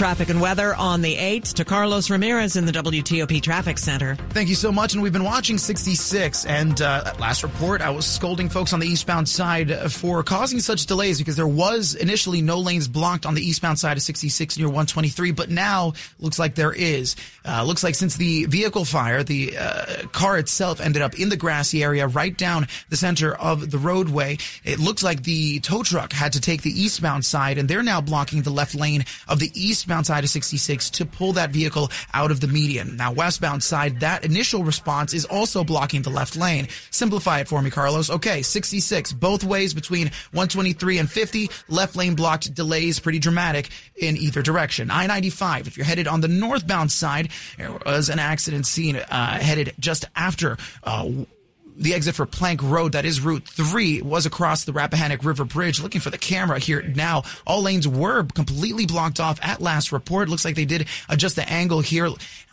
Traffic 0.00 0.30
and 0.30 0.40
weather 0.40 0.74
on 0.76 1.02
the 1.02 1.14
8th 1.14 1.52
to 1.56 1.64
Carlos 1.66 2.08
Ramirez 2.08 2.56
in 2.56 2.64
the 2.64 2.72
WTOP 2.72 3.42
Traffic 3.42 3.76
Center. 3.76 4.14
Thank 4.30 4.48
you 4.48 4.54
so 4.54 4.72
much. 4.72 4.94
And 4.94 5.02
we've 5.02 5.12
been 5.12 5.24
watching 5.24 5.58
66. 5.58 6.46
And 6.46 6.80
uh, 6.80 7.12
last 7.18 7.42
report, 7.42 7.82
I 7.82 7.90
was 7.90 8.06
scolding 8.06 8.48
folks 8.48 8.72
on 8.72 8.80
the 8.80 8.86
eastbound 8.86 9.28
side 9.28 9.92
for 9.92 10.22
causing 10.22 10.58
such 10.60 10.86
delays 10.86 11.18
because 11.18 11.36
there 11.36 11.46
was 11.46 11.94
initially 11.94 12.40
no 12.40 12.60
lanes 12.60 12.88
blocked 12.88 13.26
on 13.26 13.34
the 13.34 13.42
eastbound 13.42 13.78
side 13.78 13.98
of 13.98 14.02
66 14.02 14.56
near 14.56 14.68
123. 14.68 15.32
But 15.32 15.50
now 15.50 15.92
looks 16.18 16.38
like 16.38 16.54
there 16.54 16.72
is. 16.72 17.14
Uh, 17.44 17.62
looks 17.64 17.84
like 17.84 17.94
since 17.94 18.16
the 18.16 18.46
vehicle 18.46 18.86
fire, 18.86 19.22
the 19.22 19.54
uh, 19.58 20.06
car 20.12 20.38
itself 20.38 20.80
ended 20.80 21.02
up 21.02 21.20
in 21.20 21.28
the 21.28 21.36
grassy 21.36 21.84
area 21.84 22.06
right 22.06 22.38
down 22.38 22.66
the 22.88 22.96
center 22.96 23.34
of 23.34 23.70
the 23.70 23.76
roadway. 23.76 24.38
It 24.64 24.78
looks 24.78 25.02
like 25.02 25.24
the 25.24 25.60
tow 25.60 25.82
truck 25.82 26.14
had 26.14 26.32
to 26.32 26.40
take 26.40 26.62
the 26.62 26.70
eastbound 26.70 27.26
side 27.26 27.58
and 27.58 27.68
they're 27.68 27.82
now 27.82 28.00
blocking 28.00 28.40
the 28.40 28.50
left 28.50 28.74
lane 28.74 29.04
of 29.28 29.40
the 29.40 29.50
eastbound 29.54 29.89
side 30.06 30.24
of 30.24 30.30
66 30.30 30.90
to 30.90 31.04
pull 31.04 31.32
that 31.34 31.50
vehicle 31.50 31.90
out 32.14 32.30
of 32.30 32.40
the 32.40 32.46
median. 32.46 32.96
Now, 32.96 33.12
westbound 33.12 33.62
side, 33.62 34.00
that 34.00 34.24
initial 34.24 34.64
response 34.64 35.14
is 35.14 35.24
also 35.24 35.64
blocking 35.64 36.02
the 36.02 36.10
left 36.10 36.36
lane. 36.36 36.68
Simplify 36.90 37.40
it 37.40 37.48
for 37.48 37.60
me, 37.60 37.70
Carlos. 37.70 38.10
Okay, 38.10 38.42
66, 38.42 39.12
both 39.12 39.44
ways 39.44 39.74
between 39.74 40.06
123 40.32 40.98
and 40.98 41.10
50, 41.10 41.50
left 41.68 41.96
lane 41.96 42.14
blocked 42.14 42.54
delays 42.54 43.00
pretty 43.00 43.18
dramatic 43.18 43.70
in 43.96 44.16
either 44.16 44.42
direction. 44.42 44.90
I-95, 44.90 45.66
if 45.66 45.76
you're 45.76 45.86
headed 45.86 46.08
on 46.08 46.20
the 46.20 46.28
northbound 46.28 46.92
side, 46.92 47.30
there 47.58 47.72
was 47.84 48.08
an 48.08 48.18
accident 48.18 48.66
scene 48.66 48.96
uh, 48.96 49.38
headed 49.38 49.74
just 49.78 50.04
after 50.14 50.56
uh, 50.84 51.08
the 51.80 51.94
exit 51.94 52.14
for 52.14 52.26
Plank 52.26 52.62
Road, 52.62 52.92
that 52.92 53.06
is 53.06 53.20
Route 53.22 53.48
3, 53.48 54.02
was 54.02 54.26
across 54.26 54.64
the 54.64 54.72
Rappahannock 54.72 55.24
River 55.24 55.44
Bridge. 55.44 55.80
Looking 55.80 56.02
for 56.02 56.10
the 56.10 56.18
camera 56.18 56.58
here 56.58 56.82
now. 56.82 57.22
All 57.46 57.62
lanes 57.62 57.88
were 57.88 58.24
completely 58.24 58.84
blocked 58.84 59.18
off 59.18 59.38
at 59.42 59.62
last 59.62 59.90
report. 59.90 60.28
Looks 60.28 60.44
like 60.44 60.56
they 60.56 60.66
did 60.66 60.86
adjust 61.08 61.36
the 61.36 61.48
angle 61.50 61.80
here. 61.80 62.10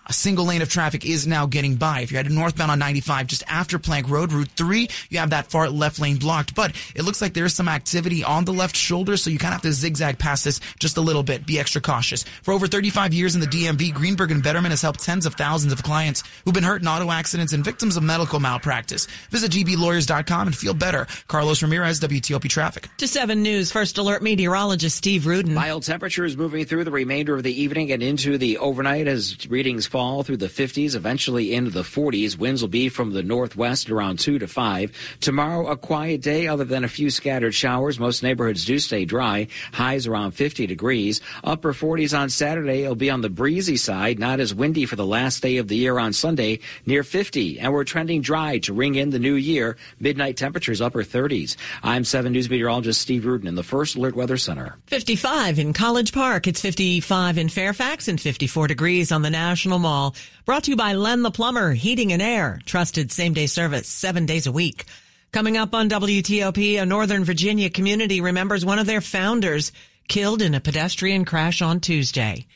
A 0.10 0.14
single 0.14 0.46
lane 0.46 0.62
of 0.62 0.70
traffic 0.70 1.06
is 1.06 1.28
now 1.28 1.46
getting 1.46 1.76
by. 1.76 2.00
If 2.00 2.12
you're 2.12 2.20
headed 2.20 2.32
northbound 2.32 2.72
on 2.72 2.80
95, 2.80 3.28
just 3.28 3.44
after 3.46 3.78
Plank 3.78 4.10
Road, 4.10 4.32
Route 4.32 4.48
3, 4.56 4.88
you 5.10 5.20
have 5.20 5.32
that 5.32 5.48
far 5.48 5.70
left 5.70 6.00
lane 6.00 6.16
blocked. 6.16 6.56
But 6.56 6.74
it 6.96 7.02
looks 7.02 7.22
like 7.22 7.34
there's 7.34 7.54
some 7.54 7.68
activity 7.68 8.24
on 8.24 8.46
the 8.46 8.54
left 8.54 8.78
shoulder, 8.78 9.18
so 9.18 9.30
you 9.30 9.38
kind 9.38 9.54
of 9.54 9.56
have 9.56 9.62
to 9.64 9.74
zigzag 9.74 10.18
past 10.18 10.46
this 10.46 10.62
just 10.80 10.96
a 10.96 11.02
little 11.02 11.24
bit. 11.24 11.46
Be 11.46 11.60
extra 11.60 11.82
cautious. 11.82 12.24
For 12.42 12.54
over 12.54 12.68
35 12.68 13.14
years 13.14 13.36
in 13.36 13.42
the 13.42 13.48
DMV, 13.48 13.94
Greenberg 13.94 14.32
and 14.32 14.42
Bederman 14.42 14.70
has 14.70 14.82
helped 14.82 15.02
tens 15.02 15.26
of 15.26 15.34
thousands 15.34 15.74
of 15.74 15.84
clients 15.84 16.24
who've 16.46 16.54
been 16.54 16.64
hurt 16.64 16.82
in 16.82 16.88
auto 16.88 17.12
accidents 17.12 17.52
and 17.52 17.66
victims 17.66 17.98
of 17.98 18.04
medical 18.04 18.40
malpractice. 18.40 19.08
Visit 19.30 19.52
gblawyers.com 19.52 20.48
and 20.48 20.56
feel 20.56 20.74
better. 20.74 21.06
Carlos 21.28 21.62
Ramirez, 21.62 22.00
WTOP 22.00 22.48
Traffic. 22.50 22.88
To 23.00 23.10
7 23.10 23.44
News, 23.44 23.74
First 23.74 23.98
Alert 23.98 24.24
meteorologist 24.24 24.96
Steve 24.96 25.28
Rudin. 25.28 25.54
Mild 25.54 25.84
temperatures 25.84 26.38
moving 26.38 26.64
through 26.64 26.86
the 26.86 26.92
remainder 26.92 27.36
of 27.36 27.44
the 27.44 27.62
evening 27.62 27.92
and 27.92 28.02
into 28.02 28.38
the 28.38 28.58
overnight 28.60 29.10
as 29.10 29.50
readings 29.50 29.86
fall 29.86 29.97
fall 29.98 30.22
through 30.22 30.38
the 30.38 30.46
50s, 30.46 30.94
eventually 30.94 31.56
into 31.56 31.72
the 31.72 31.82
40s. 31.82 32.38
Winds 32.38 32.62
will 32.62 32.70
be 32.70 32.88
from 32.88 33.14
the 33.14 33.24
northwest 33.24 33.90
around 33.90 34.20
2 34.20 34.38
to 34.38 34.48
5. 34.48 35.18
Tomorrow, 35.22 35.66
a 35.66 35.76
quiet 35.76 36.22
day 36.22 36.46
other 36.46 36.66
than 36.66 36.84
a 36.84 36.88
few 36.88 37.10
scattered 37.10 37.56
showers. 37.56 38.00
Most 38.00 38.22
neighborhoods 38.22 38.64
do 38.64 38.78
stay 38.78 39.06
dry. 39.06 39.48
Highs 39.74 40.06
around 40.06 40.34
50 40.34 40.68
degrees. 40.68 41.20
Upper 41.44 41.74
40s 41.74 42.16
on 42.16 42.30
Saturday. 42.30 42.84
It'll 42.84 42.94
be 42.94 43.10
on 43.10 43.22
the 43.22 43.30
breezy 43.32 43.76
side, 43.76 44.20
not 44.20 44.40
as 44.40 44.54
windy 44.54 44.86
for 44.86 44.96
the 44.96 45.04
last 45.04 45.42
day 45.42 45.58
of 45.58 45.68
the 45.68 45.76
year 45.76 45.98
on 45.98 46.14
Sunday, 46.14 46.60
near 46.86 47.02
50. 47.02 47.60
And 47.60 47.74
we're 47.74 47.84
trending 47.84 48.22
dry 48.22 48.60
to 48.60 48.74
ring 48.74 48.94
in 48.94 49.10
the 49.10 49.18
new 49.18 49.34
year. 49.34 49.78
Midnight 50.00 50.38
temperatures 50.38 50.80
upper 50.80 51.04
30s. 51.04 51.56
I'm 51.82 52.04
7 52.04 52.32
News 52.32 52.52
meteorologist 52.52 53.02
Steve 53.02 53.26
Rudin 53.26 53.48
in 53.48 53.56
the 53.56 53.64
First 53.64 53.96
Alert 53.96 54.16
Weather 54.16 54.38
Center. 54.38 54.78
55 54.86 55.58
in 55.58 55.74
College 55.74 56.14
Park. 56.14 56.46
It's 56.46 56.62
55 56.62 57.40
in 57.40 57.50
Fairfax 57.50 58.08
and 58.08 58.22
54 58.22 58.68
degrees 58.68 59.12
on 59.12 59.24
the 59.24 59.32
National 59.32 59.80
Mall. 59.88 60.16
Brought 60.44 60.66
to 60.66 60.72
you 60.72 60.76
by 60.76 60.96
Len 60.96 61.22
the 61.22 61.32
Plumber, 61.32 61.72
Heating 61.72 62.12
and 62.12 62.22
Air. 62.22 62.60
Trusted 62.66 63.10
same 63.10 63.34
day 63.34 63.48
service 63.48 63.88
seven 63.88 64.26
days 64.26 64.46
a 64.46 64.52
week. 64.52 64.84
Coming 65.32 65.56
up 65.56 65.74
on 65.74 65.90
WTOP, 65.90 66.82
a 66.82 66.86
Northern 66.86 67.24
Virginia 67.24 67.70
community 67.70 68.20
remembers 68.20 68.66
one 68.66 68.80
of 68.80 68.86
their 68.86 69.00
founders 69.00 69.72
killed 70.10 70.42
in 70.42 70.54
a 70.56 70.60
pedestrian 70.60 71.24
crash 71.24 71.62
on 71.62 71.80
Tuesday. 71.80 72.48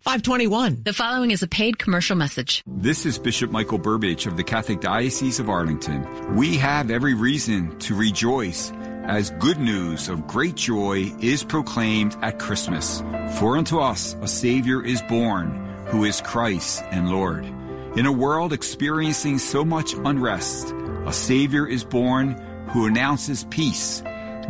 521. 0.00 0.82
The 0.84 0.94
following 0.94 1.30
is 1.30 1.42
a 1.42 1.46
paid 1.46 1.78
commercial 1.78 2.16
message. 2.16 2.62
This 2.66 3.04
is 3.04 3.18
Bishop 3.18 3.50
Michael 3.50 3.78
Burbidge 3.78 4.26
of 4.26 4.38
the 4.38 4.44
Catholic 4.44 4.80
Diocese 4.80 5.40
of 5.40 5.50
Arlington. 5.50 6.36
We 6.36 6.56
have 6.56 6.90
every 6.90 7.12
reason 7.12 7.78
to 7.80 7.94
rejoice 7.94 8.72
as 9.04 9.28
good 9.32 9.58
news 9.58 10.08
of 10.08 10.26
great 10.26 10.54
joy 10.54 11.12
is 11.20 11.44
proclaimed 11.44 12.16
at 12.22 12.38
Christmas. 12.38 13.02
For 13.38 13.58
unto 13.58 13.78
us 13.78 14.16
a 14.22 14.28
Savior 14.28 14.82
is 14.82 15.02
born 15.02 15.67
who 15.88 16.04
is 16.04 16.20
Christ 16.20 16.82
and 16.90 17.10
Lord. 17.10 17.44
In 17.96 18.06
a 18.06 18.12
world 18.12 18.52
experiencing 18.52 19.38
so 19.38 19.64
much 19.64 19.94
unrest, 19.94 20.74
a 21.06 21.12
Savior 21.12 21.66
is 21.66 21.84
born 21.84 22.32
who 22.68 22.86
announces 22.86 23.44
peace, 23.44 24.02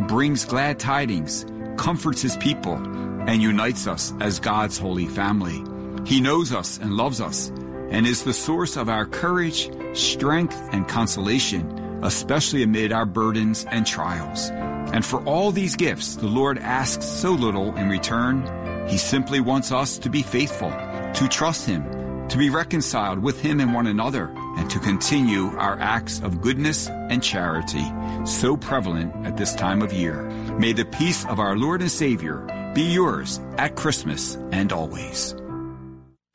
brings 0.07 0.45
glad 0.45 0.79
tidings, 0.79 1.45
comforts 1.77 2.21
his 2.21 2.35
people, 2.37 2.75
and 2.75 3.41
unites 3.41 3.87
us 3.87 4.13
as 4.19 4.39
God's 4.39 4.77
holy 4.77 5.07
family. 5.07 5.63
He 6.05 6.19
knows 6.19 6.51
us 6.51 6.77
and 6.77 6.93
loves 6.93 7.21
us 7.21 7.49
and 7.89 8.05
is 8.05 8.23
the 8.23 8.33
source 8.33 8.75
of 8.75 8.89
our 8.89 9.05
courage, 9.05 9.69
strength, 9.93 10.57
and 10.71 10.87
consolation, 10.87 11.65
especially 12.03 12.63
amid 12.63 12.91
our 12.91 13.05
burdens 13.05 13.65
and 13.71 13.85
trials. 13.85 14.49
And 14.93 15.05
for 15.05 15.23
all 15.25 15.51
these 15.51 15.75
gifts, 15.75 16.15
the 16.15 16.27
Lord 16.27 16.57
asks 16.57 17.05
so 17.05 17.31
little 17.31 17.75
in 17.75 17.89
return 17.89 18.87
He 18.87 18.97
simply 18.97 19.39
wants 19.39 19.71
us 19.71 19.97
to 19.99 20.09
be 20.09 20.23
faithful, 20.23 20.71
to 21.13 21.27
trust 21.27 21.65
Him, 21.67 22.27
to 22.27 22.37
be 22.37 22.49
reconciled 22.49 23.19
with 23.19 23.41
Him 23.41 23.59
and 23.59 23.73
one 23.73 23.87
another, 23.87 24.31
and 24.57 24.69
to 24.69 24.79
continue 24.79 25.47
our 25.57 25.79
acts 25.79 26.19
of 26.21 26.41
goodness 26.41 26.89
and 26.89 27.23
charity, 27.23 27.85
so 28.25 28.57
prevalent 28.57 29.25
at 29.25 29.37
this 29.37 29.53
time 29.53 29.81
of 29.81 29.93
year. 29.93 30.23
May 30.59 30.73
the 30.73 30.85
peace 30.85 31.25
of 31.25 31.39
our 31.39 31.57
Lord 31.57 31.81
and 31.81 31.91
Savior 31.91 32.45
be 32.73 32.83
yours 32.83 33.39
at 33.57 33.75
Christmas 33.75 34.35
and 34.51 34.71
always. 34.71 35.35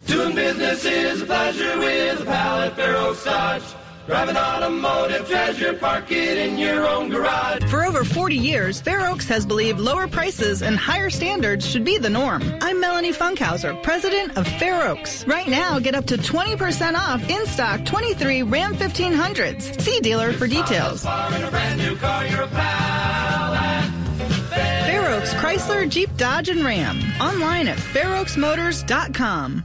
Doing 0.06 0.34
business 0.34 0.84
is 0.84 1.22
a 1.22 1.26
pleasure 1.26 1.78
with 1.78 2.20
a 2.20 2.24
pal 2.24 2.60
at 2.60 2.76
Fair 2.76 2.92
Dodge. 3.24 3.62
Drive 4.06 4.28
an 4.28 4.36
automotive 4.36 5.26
treasure, 5.26 5.72
park 5.72 6.10
it 6.10 6.36
in 6.36 6.58
your 6.58 6.86
own 6.86 7.08
garage. 7.08 7.64
For 7.70 7.86
over 7.86 8.04
40 8.04 8.36
years, 8.36 8.78
Fair 8.78 9.08
Oaks 9.08 9.26
has 9.28 9.46
believed 9.46 9.80
lower 9.80 10.06
prices 10.06 10.60
and 10.60 10.76
higher 10.76 11.08
standards 11.08 11.66
should 11.66 11.84
be 11.84 11.96
the 11.96 12.10
norm. 12.10 12.42
I'm 12.60 12.80
Melanie 12.80 13.14
Funkhauser, 13.14 13.82
president 13.82 14.36
of 14.36 14.46
Fair 14.46 14.88
Oaks. 14.88 15.26
Right 15.26 15.48
now, 15.48 15.78
get 15.78 15.94
up 15.94 16.04
to 16.06 16.18
20% 16.18 16.96
off 16.96 17.26
in 17.30 17.46
stock 17.46 17.86
23 17.86 18.42
Ram 18.42 18.74
1500s. 18.74 19.80
See 19.80 20.00
dealer 20.00 20.34
for 20.34 20.46
details. 20.46 21.02
Fair 21.02 21.50
Oaks 25.12 25.32
Chrysler, 25.34 25.88
Jeep, 25.88 26.14
Dodge, 26.18 26.50
and 26.50 26.62
Ram. 26.62 27.00
Online 27.20 27.68
at 27.68 27.78
fairoaksmotors.com. 27.78 29.64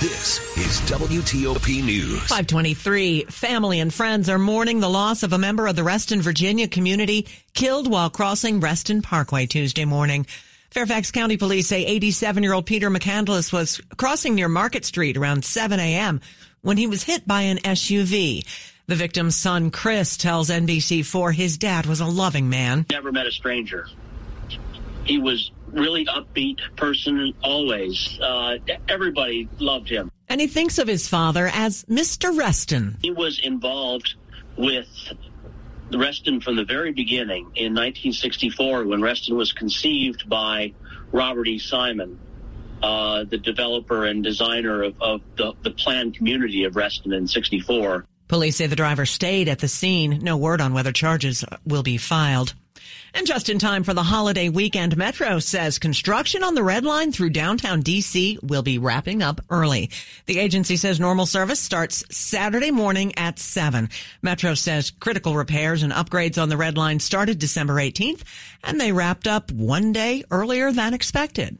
This 0.00 0.38
is 0.56 0.80
WTOP 0.90 1.84
News. 1.84 2.20
523. 2.20 3.24
Family 3.24 3.80
and 3.80 3.92
friends 3.92 4.30
are 4.30 4.38
mourning 4.38 4.80
the 4.80 4.88
loss 4.88 5.22
of 5.22 5.34
a 5.34 5.38
member 5.38 5.66
of 5.66 5.76
the 5.76 5.84
Reston, 5.84 6.22
Virginia 6.22 6.68
community 6.68 7.28
killed 7.52 7.86
while 7.86 8.08
crossing 8.08 8.60
Reston 8.60 9.02
Parkway 9.02 9.44
Tuesday 9.44 9.84
morning. 9.84 10.26
Fairfax 10.70 11.10
County 11.10 11.36
Police 11.36 11.66
say 11.66 11.84
87 11.84 12.42
year 12.42 12.54
old 12.54 12.64
Peter 12.64 12.88
McCandless 12.88 13.52
was 13.52 13.78
crossing 13.98 14.34
near 14.34 14.48
Market 14.48 14.86
Street 14.86 15.18
around 15.18 15.44
7 15.44 15.78
a.m. 15.78 16.22
when 16.62 16.78
he 16.78 16.86
was 16.86 17.02
hit 17.02 17.28
by 17.28 17.42
an 17.42 17.58
SUV. 17.58 18.46
The 18.86 18.96
victim's 18.96 19.36
son, 19.36 19.70
Chris, 19.70 20.16
tells 20.16 20.48
NBC4 20.48 21.34
his 21.34 21.58
dad 21.58 21.84
was 21.84 22.00
a 22.00 22.06
loving 22.06 22.48
man. 22.48 22.86
Never 22.90 23.12
met 23.12 23.26
a 23.26 23.32
stranger. 23.32 23.86
He 25.04 25.18
was 25.18 25.50
really 25.72 26.06
upbeat 26.06 26.58
person 26.76 27.34
always. 27.42 28.18
Uh, 28.20 28.58
everybody 28.88 29.48
loved 29.58 29.88
him. 29.88 30.10
And 30.28 30.40
he 30.40 30.46
thinks 30.46 30.78
of 30.78 30.86
his 30.86 31.08
father 31.08 31.50
as 31.52 31.84
Mr. 31.84 32.36
Reston. 32.36 32.98
He 33.02 33.10
was 33.10 33.40
involved 33.40 34.14
with 34.56 34.86
Reston 35.92 36.40
from 36.40 36.56
the 36.56 36.64
very 36.64 36.92
beginning 36.92 37.44
in 37.56 37.74
1964 37.74 38.84
when 38.84 39.02
Reston 39.02 39.36
was 39.36 39.52
conceived 39.52 40.28
by 40.28 40.72
Robert 41.12 41.48
E. 41.48 41.58
Simon, 41.58 42.18
uh, 42.82 43.24
the 43.24 43.38
developer 43.38 44.06
and 44.06 44.22
designer 44.22 44.84
of, 44.84 44.94
of 45.00 45.20
the, 45.36 45.52
the 45.62 45.70
planned 45.70 46.16
community 46.16 46.64
of 46.64 46.76
Reston 46.76 47.12
in 47.12 47.26
64. 47.26 48.06
Police 48.28 48.56
say 48.56 48.68
the 48.68 48.76
driver 48.76 49.06
stayed 49.06 49.48
at 49.48 49.58
the 49.58 49.66
scene. 49.66 50.20
No 50.22 50.36
word 50.36 50.60
on 50.60 50.72
whether 50.72 50.92
charges 50.92 51.44
will 51.66 51.82
be 51.82 51.96
filed. 51.96 52.54
And 53.14 53.26
just 53.26 53.48
in 53.48 53.58
time 53.58 53.82
for 53.82 53.94
the 53.94 54.02
holiday 54.02 54.48
weekend, 54.48 54.96
Metro 54.96 55.38
says 55.38 55.78
construction 55.78 56.44
on 56.44 56.54
the 56.54 56.62
Red 56.62 56.84
Line 56.84 57.12
through 57.12 57.30
downtown 57.30 57.82
DC 57.82 58.42
will 58.42 58.62
be 58.62 58.78
wrapping 58.78 59.22
up 59.22 59.40
early. 59.50 59.90
The 60.26 60.38
agency 60.38 60.76
says 60.76 61.00
normal 61.00 61.26
service 61.26 61.60
starts 61.60 62.04
Saturday 62.10 62.70
morning 62.70 63.12
at 63.16 63.38
7. 63.38 63.88
Metro 64.22 64.54
says 64.54 64.90
critical 64.90 65.34
repairs 65.36 65.82
and 65.82 65.92
upgrades 65.92 66.40
on 66.40 66.48
the 66.48 66.56
Red 66.56 66.76
Line 66.76 67.00
started 67.00 67.38
December 67.38 67.74
18th 67.74 68.22
and 68.62 68.80
they 68.80 68.92
wrapped 68.92 69.26
up 69.26 69.50
one 69.50 69.92
day 69.92 70.24
earlier 70.30 70.70
than 70.72 70.94
expected. 70.94 71.58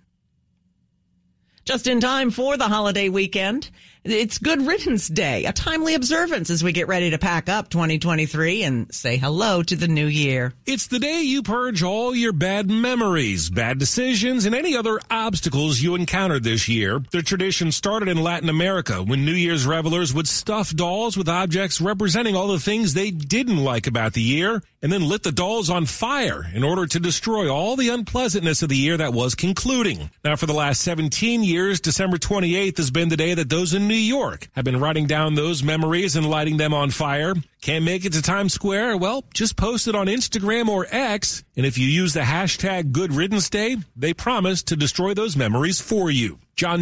Just 1.65 1.87
in 1.87 2.01
time 2.01 2.31
for 2.31 2.57
the 2.57 2.69
holiday 2.69 3.09
weekend. 3.09 3.71
It's 4.03 4.39
Good 4.39 4.67
Riddance 4.67 5.09
Day, 5.09 5.45
a 5.45 5.53
timely 5.53 5.95
observance 5.95 6.49
as 6.49 6.65
we 6.65 6.73
get 6.73 6.89
ready 6.89 7.11
to 7.11 7.19
pack 7.19 7.51
up 7.51 7.69
2023 7.69 8.63
and 8.63 8.95
say 8.95 9.19
hello 9.19 9.63
to 9.63 9.77
the 9.77 9.89
new 9.89 10.07
year. 10.07 10.55
It's 10.65 10.87
the 10.87 10.99
day 10.99 11.21
you 11.21 11.43
purge 11.43 11.83
all 11.83 12.15
your 12.15 12.33
bad 12.33 12.71
memories, 12.71 13.51
bad 13.51 13.79
decisions, 13.79 14.47
and 14.47 14.55
any 14.55 14.75
other 14.75 15.01
obstacles 15.11 15.83
you 15.83 15.97
encountered 15.97 16.45
this 16.45 16.67
year. 16.67 17.03
The 17.11 17.21
tradition 17.21 17.73
started 17.73 18.09
in 18.09 18.23
Latin 18.23 18.49
America 18.49 19.03
when 19.03 19.27
New 19.27 19.35
Year's 19.35 19.67
revelers 19.67 20.15
would 20.15 20.27
stuff 20.27 20.75
dolls 20.75 21.19
with 21.19 21.29
objects 21.29 21.79
representing 21.79 22.35
all 22.35 22.49
the 22.49 22.59
things 22.59 22.95
they 22.95 23.11
didn't 23.11 23.63
like 23.63 23.87
about 23.87 24.15
the 24.15 24.23
year 24.23 24.63
and 24.81 24.91
then 24.91 25.11
lit 25.11 25.25
the 25.25 25.33
dolls 25.33 25.69
on 25.69 25.85
fire 25.85 26.47
in 26.55 26.65
order 26.65 26.87
to 26.87 26.99
destroy 26.99 27.53
all 27.53 27.77
the 27.77 27.91
unpleasantness 27.91 28.63
of 28.63 28.71
the 28.71 28.77
year 28.77 28.97
that 28.97 29.13
was 29.13 29.35
concluding. 29.35 30.09
Now, 30.25 30.37
for 30.37 30.47
the 30.47 30.55
last 30.55 30.81
17 30.81 31.45
years, 31.45 31.81
December 31.81 32.17
28th 32.17 32.79
has 32.79 32.91
been 32.91 33.11
the 33.11 33.17
day 33.19 33.35
that 33.35 33.51
those 33.51 33.75
in 33.75 33.90
New 33.91 33.97
York 33.97 34.49
have 34.53 34.65
been 34.65 34.79
writing 34.79 35.07
down 35.07 35.35
those 35.35 35.65
memories 35.65 36.15
and 36.15 36.31
lighting 36.31 36.59
them 36.59 36.73
on 36.73 36.91
fire. 36.91 37.35
Can't 37.61 37.85
make 37.85 38.05
it 38.05 38.13
to 38.13 38.23
Times 38.23 38.55
Square? 38.55 38.99
Well, 38.99 39.25
just 39.35 39.57
post 39.57 39.89
it 39.89 39.97
on 39.97 40.07
Instagram 40.07 40.69
or 40.69 40.87
X, 40.93 41.43
and 41.57 41.67
if 41.67 41.77
you 41.77 41.89
use 41.89 42.15
the 42.15 42.21
hashtag 42.21 42.93
Good 42.93 43.13
Riddance 43.13 43.51
Day, 43.51 43.79
they 43.97 44.15
promise 44.15 44.63
to 44.63 44.77
destroy 44.77 45.13
those 45.13 45.37
memories 45.37 45.81
for 45.81 46.09
you. 46.09 46.39
John 46.55 46.79